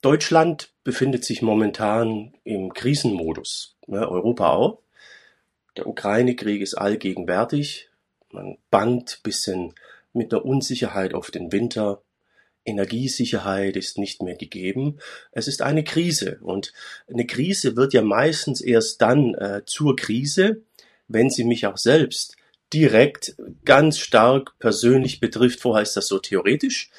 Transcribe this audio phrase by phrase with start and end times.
[0.00, 4.82] Deutschland befindet sich momentan im Krisenmodus, ne, Europa auch.
[5.76, 7.88] Der Ukraine-Krieg ist allgegenwärtig.
[8.30, 9.74] Man bangt bisschen
[10.12, 12.02] mit der Unsicherheit auf den Winter.
[12.64, 14.98] Energiesicherheit ist nicht mehr gegeben.
[15.32, 16.72] Es ist eine Krise und
[17.08, 20.62] eine Krise wird ja meistens erst dann äh, zur Krise,
[21.06, 22.36] wenn sie mich auch selbst
[22.72, 25.60] direkt ganz stark persönlich betrifft.
[25.60, 26.90] Vorher ist das so theoretisch,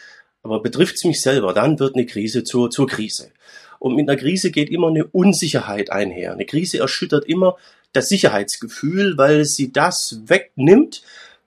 [0.43, 3.31] aber betrifft es mich selber, dann wird eine Krise zur, zur Krise.
[3.79, 6.33] Und mit einer Krise geht immer eine Unsicherheit einher.
[6.33, 7.57] Eine Krise erschüttert immer
[7.93, 11.01] das Sicherheitsgefühl, weil sie das wegnimmt,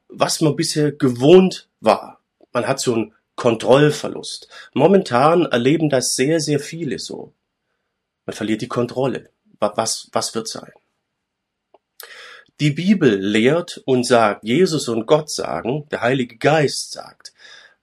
[0.08, 2.20] was man bisher gewohnt war.
[2.52, 4.48] Man hat so einen Kontrollverlust.
[4.74, 7.32] Momentan erleben das sehr, sehr viele so.
[8.26, 9.30] Man verliert die Kontrolle.
[9.58, 10.72] Was, was wird sein?
[12.60, 17.31] Die Bibel lehrt und sagt, Jesus und Gott sagen, der Heilige Geist sagt,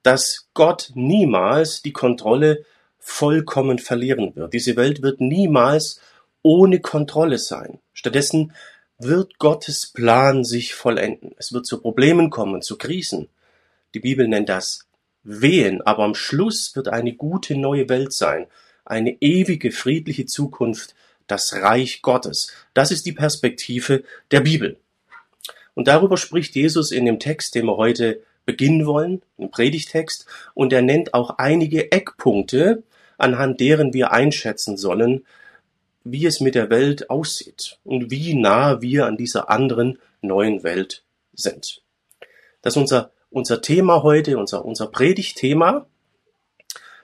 [0.04, 2.66] dass Gott niemals die Kontrolle
[2.98, 4.54] vollkommen verlieren wird.
[4.54, 6.00] Diese Welt wird niemals
[6.42, 7.80] ohne Kontrolle sein.
[7.94, 8.54] Stattdessen
[8.98, 11.34] wird Gottes Plan sich vollenden.
[11.38, 13.30] Es wird zu Problemen kommen, zu Krisen.
[13.94, 14.88] Die Bibel nennt das
[15.24, 18.48] Wehen, aber am Schluss wird eine gute neue Welt sein,
[18.86, 20.96] eine ewige friedliche Zukunft,
[21.28, 22.54] das Reich Gottes.
[22.74, 24.78] Das ist die Perspektive der Bibel.
[25.76, 30.74] Und darüber spricht Jesus in dem Text, den wir heute beginnen wollen, im Predigtext, und
[30.74, 32.82] er nennt auch einige Eckpunkte,
[33.20, 35.24] anhand deren wir einschätzen sollen,
[36.04, 41.04] wie es mit der Welt aussieht und wie nah wir an dieser anderen neuen Welt
[41.34, 41.84] sind.
[42.64, 45.86] Das ist unser, unser Thema heute, unser, unser Predigtthema.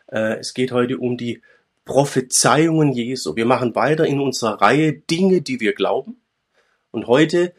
[0.07, 1.43] Äh, es geht heute um die
[1.85, 3.35] Prophezeiungen Jesu.
[3.35, 6.19] Wir machen weiter in unserer Reihe Dinge, die wir glauben.
[6.89, 7.53] Und heute,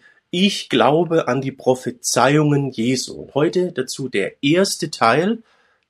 [0.44, 3.30] ich glaube an die Prophezeiungen Jesu.
[3.32, 5.42] Heute dazu der erste Teil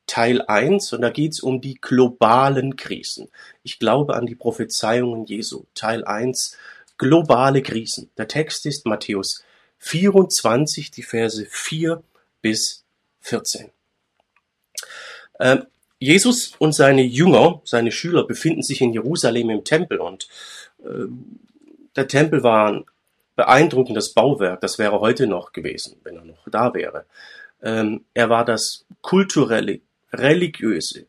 [0.06, 3.28] Teil 1 und da geht es um die globalen Krisen.
[3.64, 5.64] Ich glaube an die Prophezeiungen Jesu.
[5.74, 6.56] Teil 1
[6.97, 8.08] globale Krisen.
[8.17, 9.42] Der Text ist Matthäus
[9.79, 12.05] 24, die Verse 4
[12.40, 12.85] bis
[13.23, 13.73] 14.
[15.40, 15.64] Ähm,
[15.98, 20.29] Jesus und seine Jünger, seine Schüler befinden sich in Jerusalem im Tempel und
[20.85, 21.08] äh,
[21.96, 22.85] der Tempel war ein
[23.36, 24.61] beeindruckendes Bauwerk.
[24.61, 27.05] Das wäre heute noch gewesen, wenn er noch da wäre.
[27.63, 29.80] Ähm, er war das kulturelle
[30.13, 31.07] religiöse,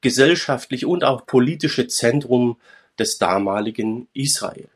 [0.00, 2.58] gesellschaftliche und auch politische Zentrum
[2.98, 4.68] des damaligen Israel.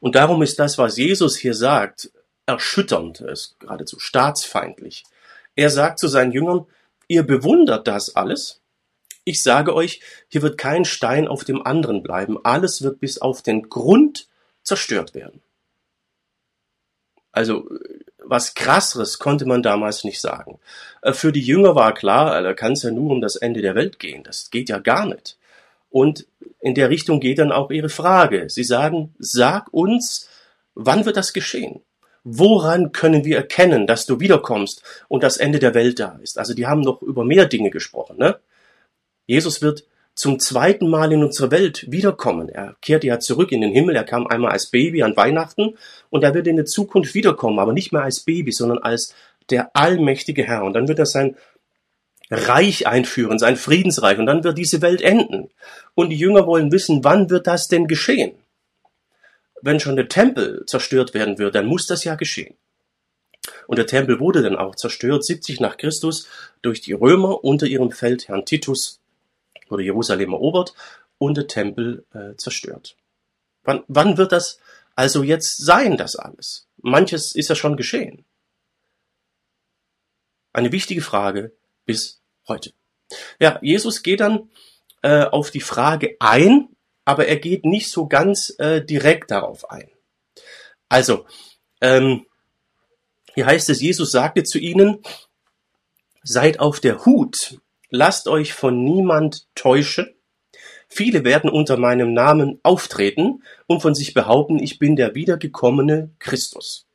[0.00, 2.10] Und darum ist das, was Jesus hier sagt,
[2.46, 5.04] erschütternd, ist geradezu staatsfeindlich.
[5.56, 6.66] Er sagt zu seinen Jüngern,
[7.08, 8.60] ihr bewundert das alles.
[9.24, 12.38] Ich sage euch, hier wird kein Stein auf dem anderen bleiben.
[12.44, 14.28] Alles wird bis auf den Grund
[14.64, 15.42] zerstört werden.
[17.32, 17.68] Also
[18.26, 20.58] was krasseres konnte man damals nicht sagen.
[21.02, 23.62] Äh, für die Jünger war klar, äh, da kann es ja nur um das Ende
[23.62, 24.24] der Welt gehen.
[24.24, 25.36] Das geht ja gar nicht.
[25.90, 26.26] Und
[26.60, 28.48] in der Richtung geht dann auch ihre Frage.
[28.48, 30.28] Sie sagen, sag uns,
[30.74, 31.82] wann wird das geschehen?
[32.24, 36.38] Woran können wir erkennen, dass du wiederkommst und das Ende der Welt da ist?
[36.38, 38.16] Also die haben noch über mehr Dinge gesprochen.
[38.18, 38.38] Ne?
[39.26, 42.48] Jesus wird zum zweiten Mal in unsere Welt wiederkommen.
[42.48, 43.96] Er kehrte ja zurück in den Himmel.
[43.96, 45.76] Er kam einmal als Baby an Weihnachten
[46.10, 49.14] und er wird in der Zukunft wiederkommen, aber nicht mehr als Baby, sondern als
[49.50, 50.64] der allmächtige Herr.
[50.64, 51.36] Und dann wird er sein
[52.30, 55.50] Reich einführen, sein Friedensreich und dann wird diese Welt enden.
[55.94, 58.34] Und die Jünger wollen wissen, wann wird das denn geschehen?
[59.60, 62.54] Wenn schon der Tempel zerstört werden wird, dann muss das ja geschehen.
[63.66, 66.28] Und der Tempel wurde dann auch zerstört, 70 nach Christus,
[66.62, 69.00] durch die Römer unter ihrem Feldherrn Titus
[69.68, 70.74] wurde Jerusalem erobert
[71.18, 72.96] und der Tempel äh, zerstört.
[73.62, 74.58] Wann, wann wird das
[74.94, 76.66] also jetzt sein, das alles?
[76.78, 78.24] Manches ist ja schon geschehen.
[80.52, 81.52] Eine wichtige Frage
[81.84, 82.72] bis heute.
[83.40, 84.50] Ja, Jesus geht dann
[85.02, 86.68] äh, auf die Frage ein,
[87.04, 89.90] aber er geht nicht so ganz äh, direkt darauf ein.
[90.88, 91.26] Also,
[91.80, 92.26] ähm,
[93.34, 95.02] hier heißt es, Jesus sagte zu ihnen,
[96.22, 97.60] seid auf der Hut
[97.96, 100.12] Lasst euch von niemand täuschen.
[100.88, 106.86] Viele werden unter meinem Namen auftreten und von sich behaupten, ich bin der wiedergekommene Christus.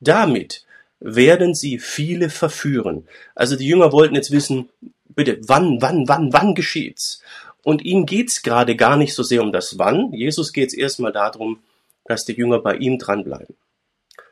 [0.00, 0.64] Damit
[0.98, 3.06] werden sie viele verführen.
[3.36, 4.68] Also die Jünger wollten jetzt wissen,
[5.10, 7.22] bitte, wann, wann, wann, wann geschieht's?
[7.62, 10.12] Und ihnen geht's gerade gar nicht so sehr um das Wann.
[10.12, 11.60] Jesus geht's erstmal darum,
[12.04, 13.54] dass die Jünger bei ihm dranbleiben.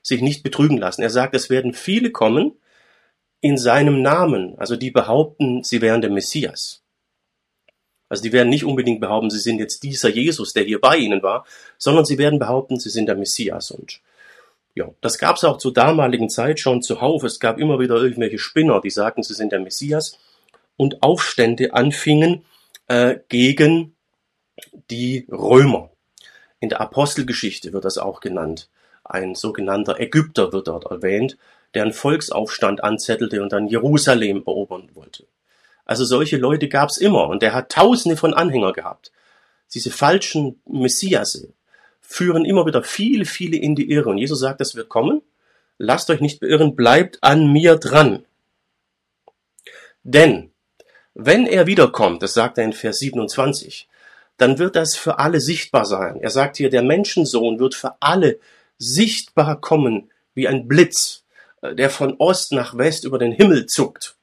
[0.02, 1.02] Sich nicht betrügen lassen.
[1.02, 2.56] Er sagt, es werden viele kommen,
[3.44, 4.58] in seinem Namen.
[4.58, 6.82] Also die behaupten, sie wären der Messias.
[8.08, 11.23] Also die werden nicht unbedingt behaupten, sie sind jetzt dieser Jesus, der hier bei ihnen
[11.23, 11.44] war,
[11.76, 13.70] sondern sie werden behaupten, sie sind der Messias.
[13.70, 14.00] Und
[14.75, 17.23] ja, das gab es auch zur damaligen Zeit schon zuhauf.
[17.23, 20.19] Es gab immer wieder irgendwelche Spinner, die sagten, sie sind der Messias.
[20.79, 22.46] Und Aufstände anfingen
[22.88, 23.94] äh, gegen
[24.91, 25.91] die Römer.
[26.61, 28.70] In der Apostelgeschichte wird das auch genannt.
[29.05, 31.37] Ein sogenannter Ägypter wird dort erwähnt,
[31.74, 35.26] der einen Volksaufstand anzettelte und dann Jerusalem erobern wollte.
[35.84, 39.12] Also solche Leute gab's immer und der hat tausende von Anhänger gehabt.
[39.74, 41.52] Diese falschen Messiasse
[42.00, 44.10] führen immer wieder viele, viele in die Irre.
[44.10, 45.22] Und Jesus sagt, das wird kommen.
[45.78, 48.24] Lasst euch nicht beirren, bleibt an mir dran.
[50.04, 50.52] Denn
[51.14, 53.88] wenn er wiederkommt, das sagt er in Vers 27,
[54.36, 56.20] dann wird das für alle sichtbar sein.
[56.20, 58.38] Er sagt hier, der Menschensohn wird für alle
[58.78, 61.23] sichtbar kommen wie ein Blitz,
[61.72, 64.16] der von Ost nach West über den Himmel zuckt.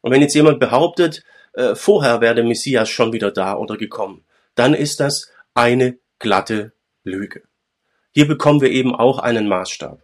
[0.00, 4.24] Und wenn jetzt jemand behauptet, äh, vorher wäre der Messias schon wieder da oder gekommen,
[4.54, 6.72] dann ist das eine glatte
[7.04, 7.42] Lüge.
[8.12, 10.02] Hier bekommen wir eben auch einen Maßstab.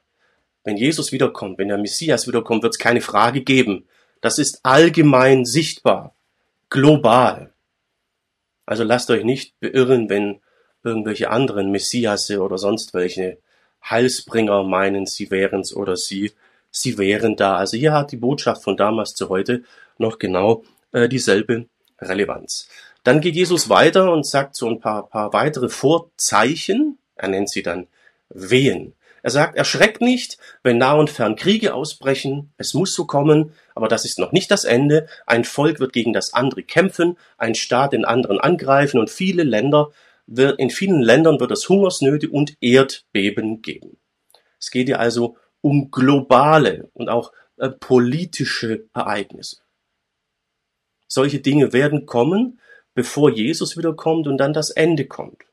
[0.64, 3.86] Wenn Jesus wiederkommt, wenn der Messias wiederkommt, wird es keine Frage geben.
[4.20, 6.14] Das ist allgemein sichtbar,
[6.70, 7.52] global.
[8.66, 10.40] Also lasst euch nicht beirren, wenn
[10.82, 13.38] irgendwelche anderen Messiasse oder sonst welche
[13.88, 16.32] Heilsbringer meinen, sie wären's oder sie,
[16.70, 17.56] sie wären da.
[17.56, 19.62] Also hier hat die Botschaft von damals zu heute
[19.98, 21.66] noch genau äh, dieselbe
[22.00, 22.68] Relevanz.
[23.04, 26.98] Dann geht Jesus weiter und sagt so ein paar, paar weitere Vorzeichen.
[27.16, 27.86] Er nennt sie dann
[28.28, 28.94] Wehen.
[29.22, 32.52] Er sagt, erschreckt nicht, wenn nah und fern Kriege ausbrechen.
[32.56, 35.08] Es muss so kommen, aber das ist noch nicht das Ende.
[35.26, 39.90] Ein Volk wird gegen das andere kämpfen, ein Staat den anderen angreifen und viele Länder
[40.26, 43.96] wird, in vielen Ländern wird es Hungersnöte und Erdbeben geben.
[44.60, 49.58] Es geht hier also um globale und auch äh, politische Ereignisse.
[51.06, 52.60] Solche Dinge werden kommen,
[52.94, 55.44] bevor Jesus wiederkommt und dann das Ende kommt.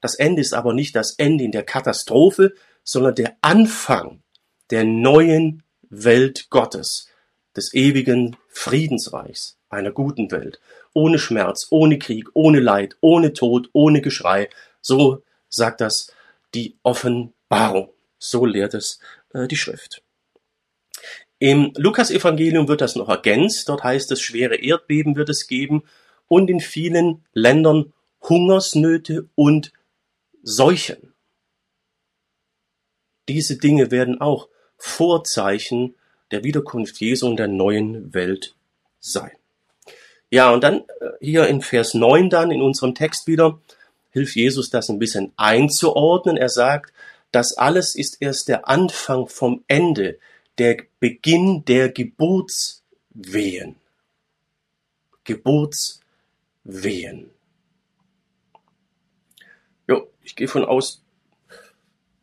[0.00, 2.54] Das Ende ist aber nicht das Ende in der Katastrophe,
[2.84, 4.22] sondern der Anfang
[4.70, 7.08] der neuen Welt Gottes,
[7.56, 10.60] des ewigen Friedensreichs, einer guten Welt,
[10.92, 14.48] ohne Schmerz, ohne Krieg, ohne Leid, ohne Tod, ohne Geschrei.
[14.80, 16.12] So sagt das
[16.54, 17.90] die Offenbarung.
[18.18, 19.00] So lehrt es
[19.34, 20.02] die Schrift.
[21.38, 23.68] Im Lukas-Evangelium wird das noch ergänzt.
[23.68, 25.84] Dort heißt es, schwere Erdbeben wird es geben
[26.26, 27.92] und in vielen Ländern
[28.22, 29.72] Hungersnöte und
[30.42, 31.14] Seuchen.
[33.28, 35.94] Diese Dinge werden auch Vorzeichen
[36.30, 38.56] der Wiederkunft Jesu und der neuen Welt
[39.00, 39.32] sein.
[40.30, 43.60] Ja, und dann äh, hier in Vers 9 dann in unserem Text wieder
[44.10, 46.36] hilft Jesus das ein bisschen einzuordnen.
[46.36, 46.92] Er sagt,
[47.32, 50.18] das alles ist erst der Anfang vom Ende
[50.58, 53.76] der Beginn der Geburtswehen.
[55.24, 57.30] Geburtswehen.
[59.86, 61.02] Jo, ich gehe von aus,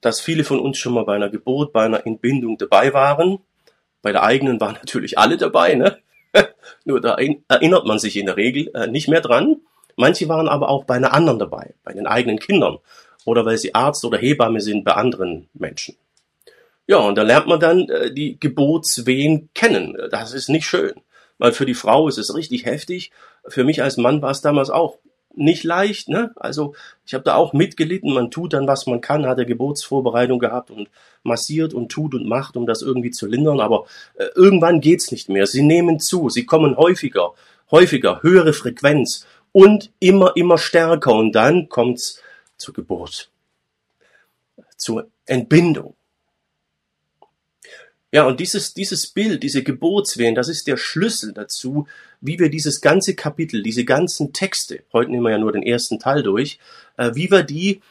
[0.01, 3.39] dass viele von uns schon mal bei einer Geburt, bei einer Entbindung dabei waren.
[4.01, 5.99] Bei der eigenen waren natürlich alle dabei, ne?
[6.83, 7.17] Nur da
[7.47, 9.61] erinnert man sich in der Regel äh, nicht mehr dran.
[9.95, 12.79] Manche waren aber auch bei einer anderen dabei, bei den eigenen Kindern
[13.25, 15.95] oder weil sie Arzt oder Hebamme sind bei anderen Menschen.
[16.87, 19.97] Ja, und da lernt man dann äh, die Geburtswehen kennen.
[20.11, 20.93] Das ist nicht schön.
[21.37, 23.11] Weil für die Frau ist es richtig heftig.
[23.47, 24.99] Für mich als Mann war es damals auch
[25.33, 26.07] nicht leicht.
[26.07, 26.31] Ne?
[26.35, 26.75] Also
[27.05, 28.13] ich habe da auch mitgelitten.
[28.13, 30.89] Man tut dann, was man kann, hat er Geburtsvorbereitung gehabt und
[31.23, 33.59] massiert und tut und macht, um das irgendwie zu lindern.
[33.59, 33.85] Aber
[34.15, 35.47] äh, irgendwann geht's nicht mehr.
[35.47, 37.33] Sie nehmen zu, sie kommen häufiger,
[37.71, 41.13] häufiger, höhere Frequenz und immer, immer stärker.
[41.13, 42.21] Und dann kommt's
[42.57, 43.31] zur Geburt,
[44.77, 45.95] zur Entbindung.
[48.11, 51.87] Ja, und dieses, dieses Bild, diese Geburtswehen, das ist der Schlüssel dazu,
[52.21, 55.99] wie wir dieses ganze Kapitel, diese ganzen Texte, heute nehmen wir ja nur den ersten
[55.99, 56.57] Teil durch,
[56.97, 57.81] äh, wie wir die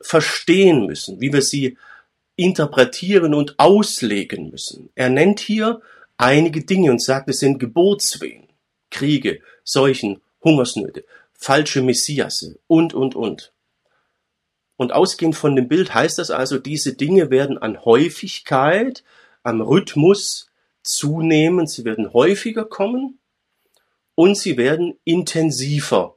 [0.00, 1.76] verstehen müssen, wie wir sie
[2.36, 4.90] interpretieren und auslegen müssen.
[4.94, 5.80] Er nennt hier
[6.16, 8.48] einige Dinge und sagt, es sind Geburtswehen,
[8.90, 13.52] Kriege, Seuchen, Hungersnöte, falsche Messiasse und, und, und.
[14.76, 19.04] Und ausgehend von dem Bild heißt das also, diese Dinge werden an Häufigkeit
[19.42, 20.50] am Rhythmus
[20.82, 23.18] zunehmen, sie werden häufiger kommen
[24.14, 26.16] und sie werden intensiver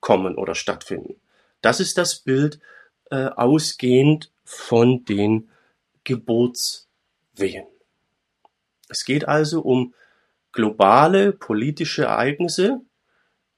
[0.00, 1.20] kommen oder stattfinden.
[1.62, 2.60] Das ist das Bild
[3.10, 5.48] äh, ausgehend von den
[6.04, 7.66] Geburtswehen.
[8.88, 9.94] Es geht also um
[10.52, 12.80] globale politische Ereignisse,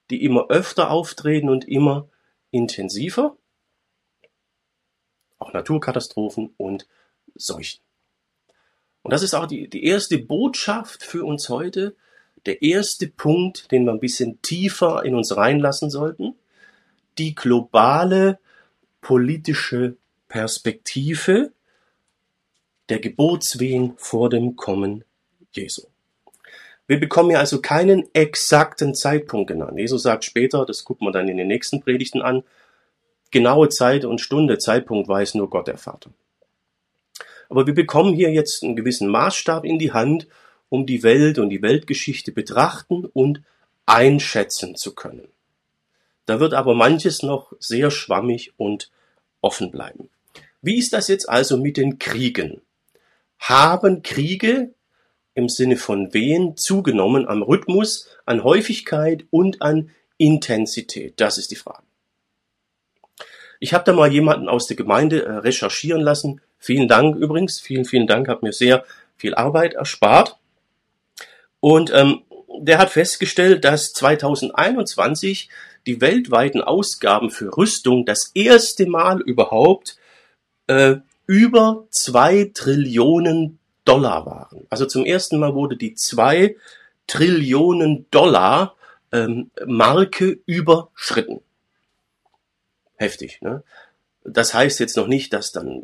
[0.09, 2.07] die immer öfter auftreten und immer
[2.51, 3.35] intensiver,
[5.47, 6.87] auch Naturkatastrophen und
[7.35, 7.79] Seuchen.
[9.01, 11.95] Und das ist auch die, die erste Botschaft für uns heute,
[12.45, 16.35] der erste Punkt, den wir ein bisschen tiefer in uns reinlassen sollten.
[17.17, 18.39] Die globale
[19.01, 19.95] politische
[20.27, 21.51] Perspektive
[22.89, 25.03] der Geburtswehen vor dem Kommen
[25.51, 25.83] Jesu.
[26.85, 29.77] Wir bekommen ja also keinen exakten Zeitpunkt genannt.
[29.77, 32.43] Jesus sagt später, das guckt man dann in den nächsten Predigten an,
[33.31, 36.11] genaue Zeit und Stunde, Zeitpunkt weiß nur Gott der Vater.
[37.49, 40.27] Aber wir bekommen hier jetzt einen gewissen Maßstab in die Hand,
[40.69, 43.41] um die Welt und die Weltgeschichte betrachten und
[43.85, 45.29] einschätzen zu können.
[46.25, 48.91] Da wird aber manches noch sehr schwammig und
[49.41, 50.09] offen bleiben.
[50.61, 52.61] Wie ist das jetzt also mit den Kriegen?
[53.39, 54.73] Haben Kriege
[55.35, 61.13] im Sinne von Wehen zugenommen am Rhythmus, an Häufigkeit und an Intensität?
[61.21, 61.86] Das ist die Frage.
[63.59, 66.41] Ich habe da mal jemanden aus der Gemeinde äh, recherchieren lassen.
[66.59, 67.59] Vielen Dank übrigens.
[67.59, 68.27] Vielen, vielen Dank.
[68.27, 68.83] Hat mir sehr
[69.17, 70.37] viel Arbeit erspart.
[71.59, 72.21] Und ähm,
[72.59, 75.49] der hat festgestellt, dass 2021
[75.85, 79.97] die weltweiten Ausgaben für Rüstung das erste Mal überhaupt
[80.67, 84.67] äh, über zwei Trillionen Dollar waren.
[84.69, 86.57] Also zum ersten Mal wurde die zwei
[87.07, 88.75] Trillionen Dollar
[89.11, 91.41] ähm, Marke überschritten.
[92.97, 93.63] Heftig, ne?
[94.23, 95.83] Das heißt jetzt noch nicht, dass dann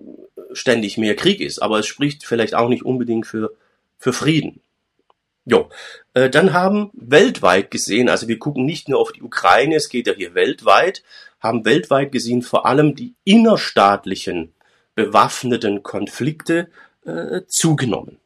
[0.52, 3.54] ständig mehr Krieg ist, aber es spricht vielleicht auch nicht unbedingt für,
[3.98, 4.60] für Frieden.
[5.46, 5.70] Jo,
[6.14, 10.08] äh, dann haben weltweit gesehen, also wir gucken nicht nur auf die Ukraine, es geht
[10.08, 11.04] ja hier weltweit,
[11.40, 14.54] haben weltweit gesehen vor allem die innerstaatlichen
[14.96, 16.70] bewaffneten Konflikte
[17.06, 18.20] äh, zugenommen.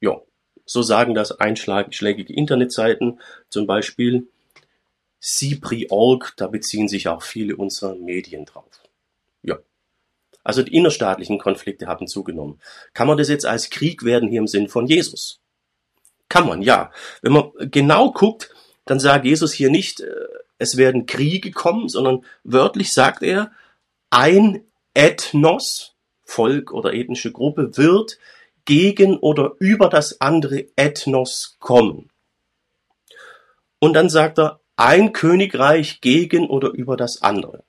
[0.00, 0.20] Ja,
[0.64, 4.28] so sagen das einschlägige Internetseiten, zum Beispiel
[5.20, 8.82] CIPRI.org, da beziehen sich auch viele unserer Medien drauf.
[9.42, 9.58] Ja.
[10.44, 12.60] Also die innerstaatlichen Konflikte haben zugenommen.
[12.94, 15.40] Kann man das jetzt als Krieg werden hier im Sinn von Jesus?
[16.28, 16.92] Kann man, ja.
[17.22, 18.50] Wenn man genau guckt,
[18.84, 20.14] dann sagt Jesus hier nicht, äh,
[20.58, 23.52] es werden Kriege kommen, sondern wörtlich sagt er,
[24.10, 25.94] ein Ethnos,
[26.24, 28.18] Volk oder ethnische Gruppe, wird
[28.64, 32.10] gegen oder über das andere Ethnos kommen.
[33.78, 37.64] Und dann sagt er, ein Königreich gegen oder über das andere.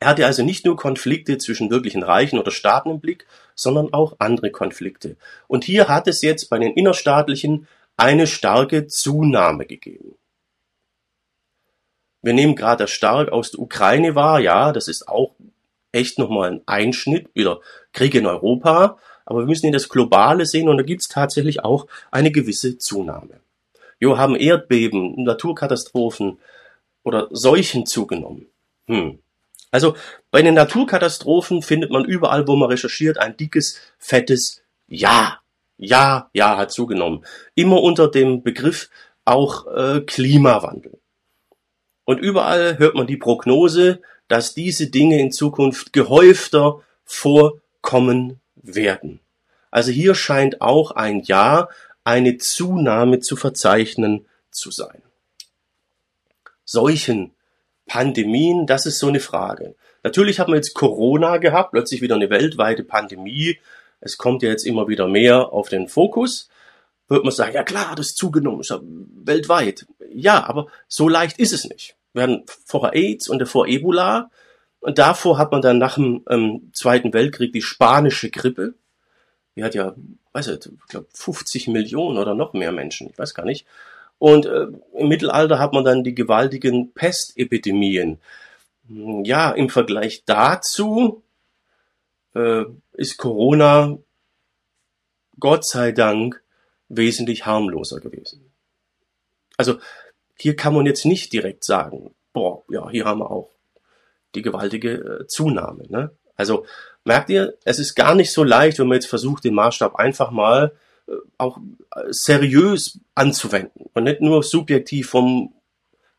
[0.00, 4.16] Er hatte also nicht nur Konflikte zwischen wirklichen Reichen oder Staaten im Blick, sondern auch
[4.18, 5.16] andere Konflikte.
[5.46, 10.16] Und hier hat es jetzt bei den innerstaatlichen eine starke Zunahme gegeben.
[12.22, 15.36] Wir nehmen gerade das stark aus der Ukraine wahr, ja, das ist auch
[15.92, 17.60] echt nochmal ein Einschnitt, wieder
[17.92, 21.64] Krieg in Europa, aber wir müssen in das Globale sehen und da gibt es tatsächlich
[21.64, 23.40] auch eine gewisse Zunahme.
[24.00, 26.38] Jo, haben Erdbeben, Naturkatastrophen
[27.02, 28.46] oder Seuchen zugenommen.
[28.86, 29.18] Hm.
[29.70, 29.96] Also
[30.30, 35.40] bei den Naturkatastrophen findet man überall, wo man recherchiert, ein dickes, fettes Ja.
[35.76, 37.24] Ja, ja hat zugenommen.
[37.54, 38.90] Immer unter dem Begriff
[39.24, 40.98] auch äh, Klimawandel.
[42.04, 49.20] Und überall hört man die Prognose, dass diese Dinge in Zukunft gehäufter vorkommen werden.
[49.70, 51.68] Also hier scheint auch ein Jahr
[52.08, 55.02] eine Zunahme zu verzeichnen zu sein.
[56.64, 57.34] Seuchen,
[57.86, 59.74] Pandemien, das ist so eine Frage.
[60.02, 63.58] Natürlich haben wir jetzt Corona gehabt, plötzlich wieder eine weltweite Pandemie.
[64.00, 66.48] Es kommt ja jetzt immer wieder mehr auf den Fokus.
[67.08, 69.86] Wird man sagen, ja klar, das ist zugenommen, ist ja weltweit.
[70.10, 71.94] Ja, aber so leicht ist es nicht.
[72.14, 74.30] Wir hatten vorher AIDS und davor Ebola.
[74.80, 78.76] Und davor hat man dann nach dem ähm, Zweiten Weltkrieg die spanische Grippe.
[79.58, 79.92] Die hat ja,
[80.34, 83.66] weiß ich, glaube 50 Millionen oder noch mehr Menschen, ich weiß gar nicht.
[84.20, 88.20] Und äh, im Mittelalter hat man dann die gewaltigen Pestepidemien.
[88.88, 91.24] Ja, im Vergleich dazu
[92.36, 93.98] äh, ist Corona
[95.40, 96.40] Gott sei Dank
[96.88, 98.52] wesentlich harmloser gewesen.
[99.56, 99.80] Also
[100.38, 103.50] hier kann man jetzt nicht direkt sagen, boah, ja, hier haben wir auch
[104.36, 105.84] die gewaltige äh, Zunahme.
[105.88, 106.12] Ne?
[106.36, 106.64] Also
[107.08, 110.30] merkt ihr, es ist gar nicht so leicht, wenn man jetzt versucht, den Maßstab einfach
[110.30, 110.72] mal
[111.08, 111.58] äh, auch
[111.96, 115.52] äh, seriös anzuwenden und nicht nur subjektiv vom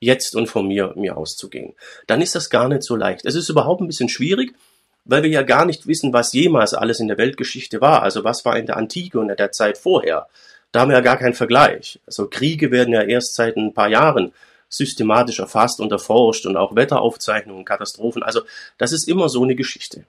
[0.01, 1.73] Jetzt und von mir, mir auszugehen.
[2.07, 3.25] Dann ist das gar nicht so leicht.
[3.25, 4.55] Es ist überhaupt ein bisschen schwierig,
[5.03, 8.01] weil wir ja gar nicht wissen, was jemals alles in der Weltgeschichte war.
[8.01, 10.27] Also was war in der Antike und in der Zeit vorher.
[10.71, 11.99] Da haben wir ja gar keinen Vergleich.
[12.05, 14.31] Also Kriege werden ja erst seit ein paar Jahren
[14.69, 18.23] systematisch erfasst und erforscht und auch Wetteraufzeichnungen, Katastrophen.
[18.23, 18.41] Also
[18.77, 20.05] das ist immer so eine Geschichte.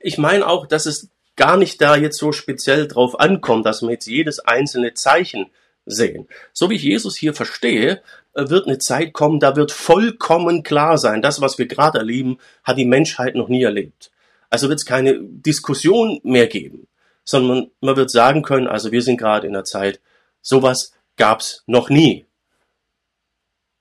[0.00, 3.90] Ich meine auch, dass es gar nicht da jetzt so speziell drauf ankommt, dass wir
[3.90, 5.50] jetzt jedes einzelne Zeichen
[5.86, 6.28] sehen.
[6.52, 8.02] So wie ich Jesus hier verstehe,
[8.34, 12.78] wird eine Zeit kommen, da wird vollkommen klar sein, das, was wir gerade erleben, hat
[12.78, 14.10] die Menschheit noch nie erlebt.
[14.50, 16.86] Also wird es keine Diskussion mehr geben
[17.30, 20.00] sondern man wird sagen können, also wir sind gerade in der Zeit,
[20.40, 22.26] sowas gab's noch nie.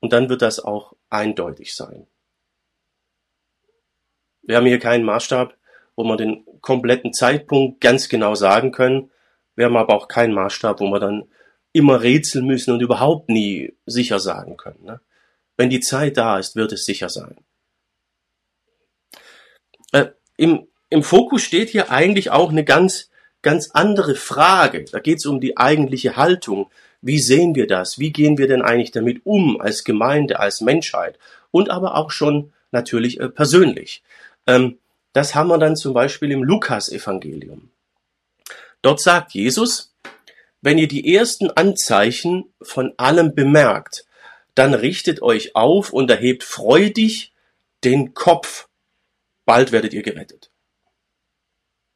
[0.02, 2.06] Und dann wird das auch eindeutig sein.
[4.44, 5.56] Wir haben hier keinen Maßstab,
[6.00, 9.12] wo wir den kompletten Zeitpunkt ganz genau sagen können,
[9.58, 11.26] wäre aber auch kein Maßstab, wo wir dann
[11.74, 14.86] immer rätseln müssen und überhaupt nie sicher sagen können.
[14.86, 15.02] Ne?
[15.58, 17.36] Wenn die Zeit da ist, wird es sicher sein.
[19.92, 20.06] Äh,
[20.38, 23.10] im, Im Fokus steht hier eigentlich auch eine ganz,
[23.42, 24.86] ganz andere Frage.
[24.90, 26.72] Da geht es um die eigentliche Haltung.
[27.02, 28.00] Wie sehen wir das?
[28.00, 31.20] Wie gehen wir denn eigentlich damit um als Gemeinde, als Menschheit?
[31.52, 34.02] Und aber auch schon natürlich äh, persönlich.
[34.48, 34.79] Ähm,
[35.14, 37.72] das haben wir dann zum Beispiel im Lukas-Evangelium.
[38.82, 39.94] Dort sagt Jesus,
[40.62, 44.06] wenn ihr die ersten Anzeichen von allem bemerkt,
[44.56, 47.34] dann richtet euch auf und erhebt freudig
[47.84, 48.68] den Kopf.
[49.46, 50.52] Bald werdet ihr gerettet.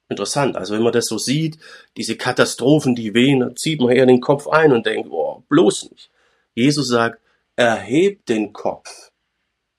[0.09, 1.57] Interessant, also wenn man das so sieht,
[1.97, 5.89] diese Katastrophen, die wehen, dann zieht man eher den Kopf ein und denkt, boah, bloß
[5.91, 6.09] nicht.
[6.53, 7.19] Jesus sagt,
[7.55, 9.11] erhebt den Kopf.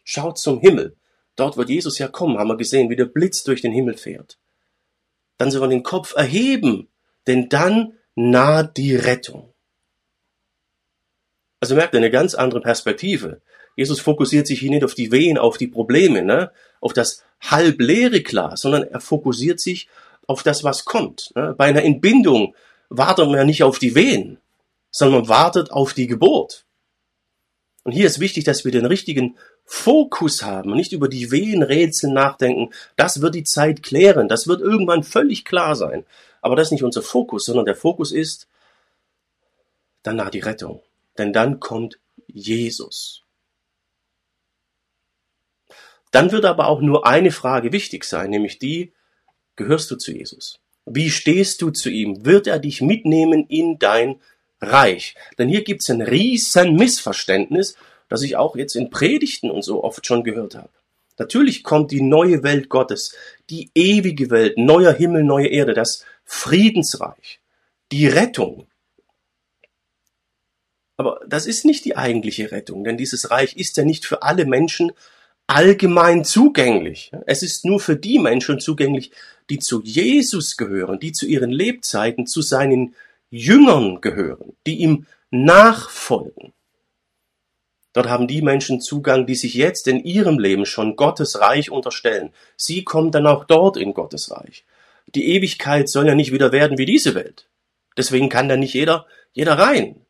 [0.03, 0.97] Schaut zum Himmel.
[1.37, 4.39] Dort wird Jesus ja kommen, haben wir gesehen, wie der Blitz durch den Himmel fährt.
[5.39, 6.89] Dann soll man den Kopf erheben,
[7.27, 9.53] denn dann naht die Rettung.
[11.61, 13.41] Also merkt ihr eine ganz andere Perspektive.
[13.77, 16.53] Jesus fokussiert sich hier nicht auf die Wehen, auf die Probleme, ne?
[16.81, 19.89] auf das halbleere Glas, sondern er fokussiert sich
[20.27, 21.33] auf das, was kommt.
[21.35, 21.55] Ne?
[21.57, 22.55] Bei einer Entbindung
[22.89, 24.39] wartet man ja nicht auf die Wehen,
[24.91, 26.67] sondern man wartet auf die Geburt.
[27.83, 32.73] Und hier ist wichtig, dass wir den richtigen Fokus haben nicht über die Wehenrätsel nachdenken.
[32.97, 34.29] Das wird die Zeit klären.
[34.29, 36.05] Das wird irgendwann völlig klar sein.
[36.43, 38.47] Aber das ist nicht unser Fokus, sondern der Fokus ist
[40.03, 40.83] danach die Rettung.
[41.17, 43.23] Denn dann kommt Jesus.
[46.11, 48.93] Dann wird aber auch nur eine Frage wichtig sein, nämlich die,
[49.57, 50.61] gehörst du zu Jesus?
[50.87, 52.25] Wie stehst du zu ihm?
[52.25, 54.21] Wird er dich mitnehmen in dein
[54.61, 55.15] Reich?
[55.39, 57.77] Denn hier gibt es ein riesen Missverständnis
[58.09, 60.71] das ich auch jetzt in Predigten und so oft schon gehört habe.
[61.19, 63.15] Natürlich kommt die neue Welt Gottes,
[63.51, 67.41] die ewige Welt, neuer Himmel, neue Erde, das Friedensreich,
[67.93, 68.67] die Rettung.
[70.97, 74.45] Aber das ist nicht die eigentliche Rettung, denn dieses Reich ist ja nicht für alle
[74.45, 74.93] Menschen
[75.47, 77.13] allgemein zugänglich.
[77.27, 79.13] Es ist nur für die Menschen zugänglich,
[79.51, 82.95] die zu Jesus gehören, die zu ihren Lebzeiten zu seinen
[83.31, 86.54] Jüngern gehören, die ihm nachfolgen.
[87.95, 92.33] Dort haben die Menschen Zugang, die sich jetzt in ihrem Leben schon Gottes Reich unterstellen.
[92.57, 94.65] Sie kommen dann auch dort in Gottes Reich.
[95.15, 97.47] Die Ewigkeit soll ja nicht wieder werden wie diese Welt.
[97.97, 100.05] Deswegen kann da nicht jeder, jeder rein.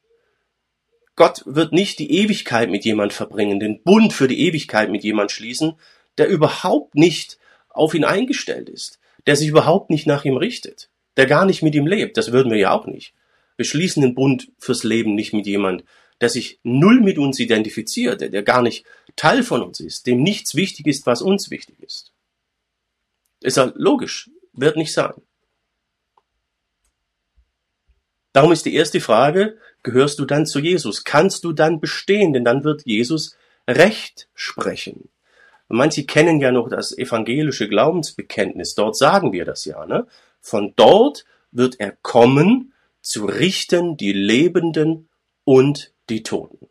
[1.15, 5.31] Gott wird nicht die Ewigkeit mit jemand verbringen, den Bund für die Ewigkeit mit jemand
[5.31, 5.75] schließen,
[6.17, 11.27] der überhaupt nicht auf ihn eingestellt ist, der sich überhaupt nicht nach ihm richtet, der
[11.27, 12.17] gar nicht mit ihm lebt.
[12.17, 13.13] Das würden wir ja auch nicht.
[13.57, 15.85] Wir schließen den Bund fürs Leben nicht mit jemand,
[16.21, 18.85] der sich null mit uns identifiziert, der gar nicht
[19.17, 22.13] Teil von uns ist, dem nichts wichtig ist, was uns wichtig ist.
[23.41, 25.15] Ist ja logisch, wird nicht sein.
[28.33, 31.05] Darum ist die erste Frage, gehörst du dann zu Jesus?
[31.05, 32.33] Kannst du dann bestehen?
[32.33, 33.37] Denn dann wird Jesus
[33.69, 35.09] Recht sprechen.
[35.69, 38.75] Manche kennen ja noch das evangelische Glaubensbekenntnis.
[38.75, 39.87] Dort sagen wir das ja.
[39.87, 40.07] Ne?
[40.41, 45.09] Von dort wird er kommen, zu richten die Lebenden
[45.45, 46.69] und die Toten.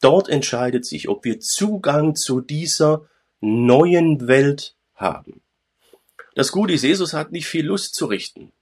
[0.00, 3.06] Dort entscheidet sich, ob wir Zugang zu dieser
[3.40, 5.42] neuen Welt haben.
[6.34, 8.52] Das Gute ist, Jesus hat nicht viel Lust zu richten.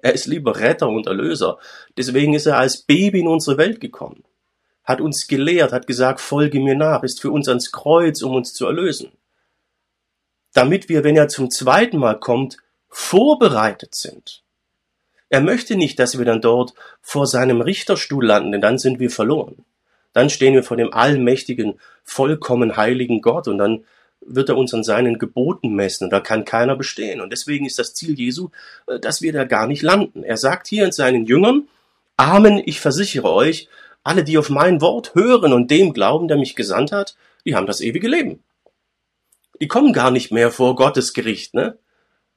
[0.00, 1.58] Er ist lieber Retter und Erlöser.
[1.96, 4.24] Deswegen ist er als Baby in unsere Welt gekommen.
[4.82, 8.54] Hat uns gelehrt, hat gesagt, folge mir nach, ist für uns ans Kreuz, um uns
[8.54, 9.12] zu erlösen.
[10.54, 12.56] Damit wir, wenn er zum zweiten Mal kommt,
[12.88, 14.42] vorbereitet sind.
[15.30, 19.10] Er möchte nicht, dass wir dann dort vor seinem Richterstuhl landen, denn dann sind wir
[19.10, 19.64] verloren.
[20.12, 23.84] Dann stehen wir vor dem allmächtigen, vollkommen heiligen Gott und dann
[24.20, 27.20] wird er uns an seinen Geboten messen und da kann keiner bestehen.
[27.20, 28.48] Und deswegen ist das Ziel Jesu,
[28.86, 30.24] äh, dass wir da gar nicht landen.
[30.24, 31.68] Er sagt hier in seinen Jüngern,
[32.16, 33.68] Amen, ich versichere euch,
[34.02, 37.66] alle, die auf mein Wort hören und dem glauben, der mich gesandt hat, die haben
[37.66, 38.42] das ewige Leben.
[39.60, 41.78] Die kommen gar nicht mehr vor Gottes Gericht, ne?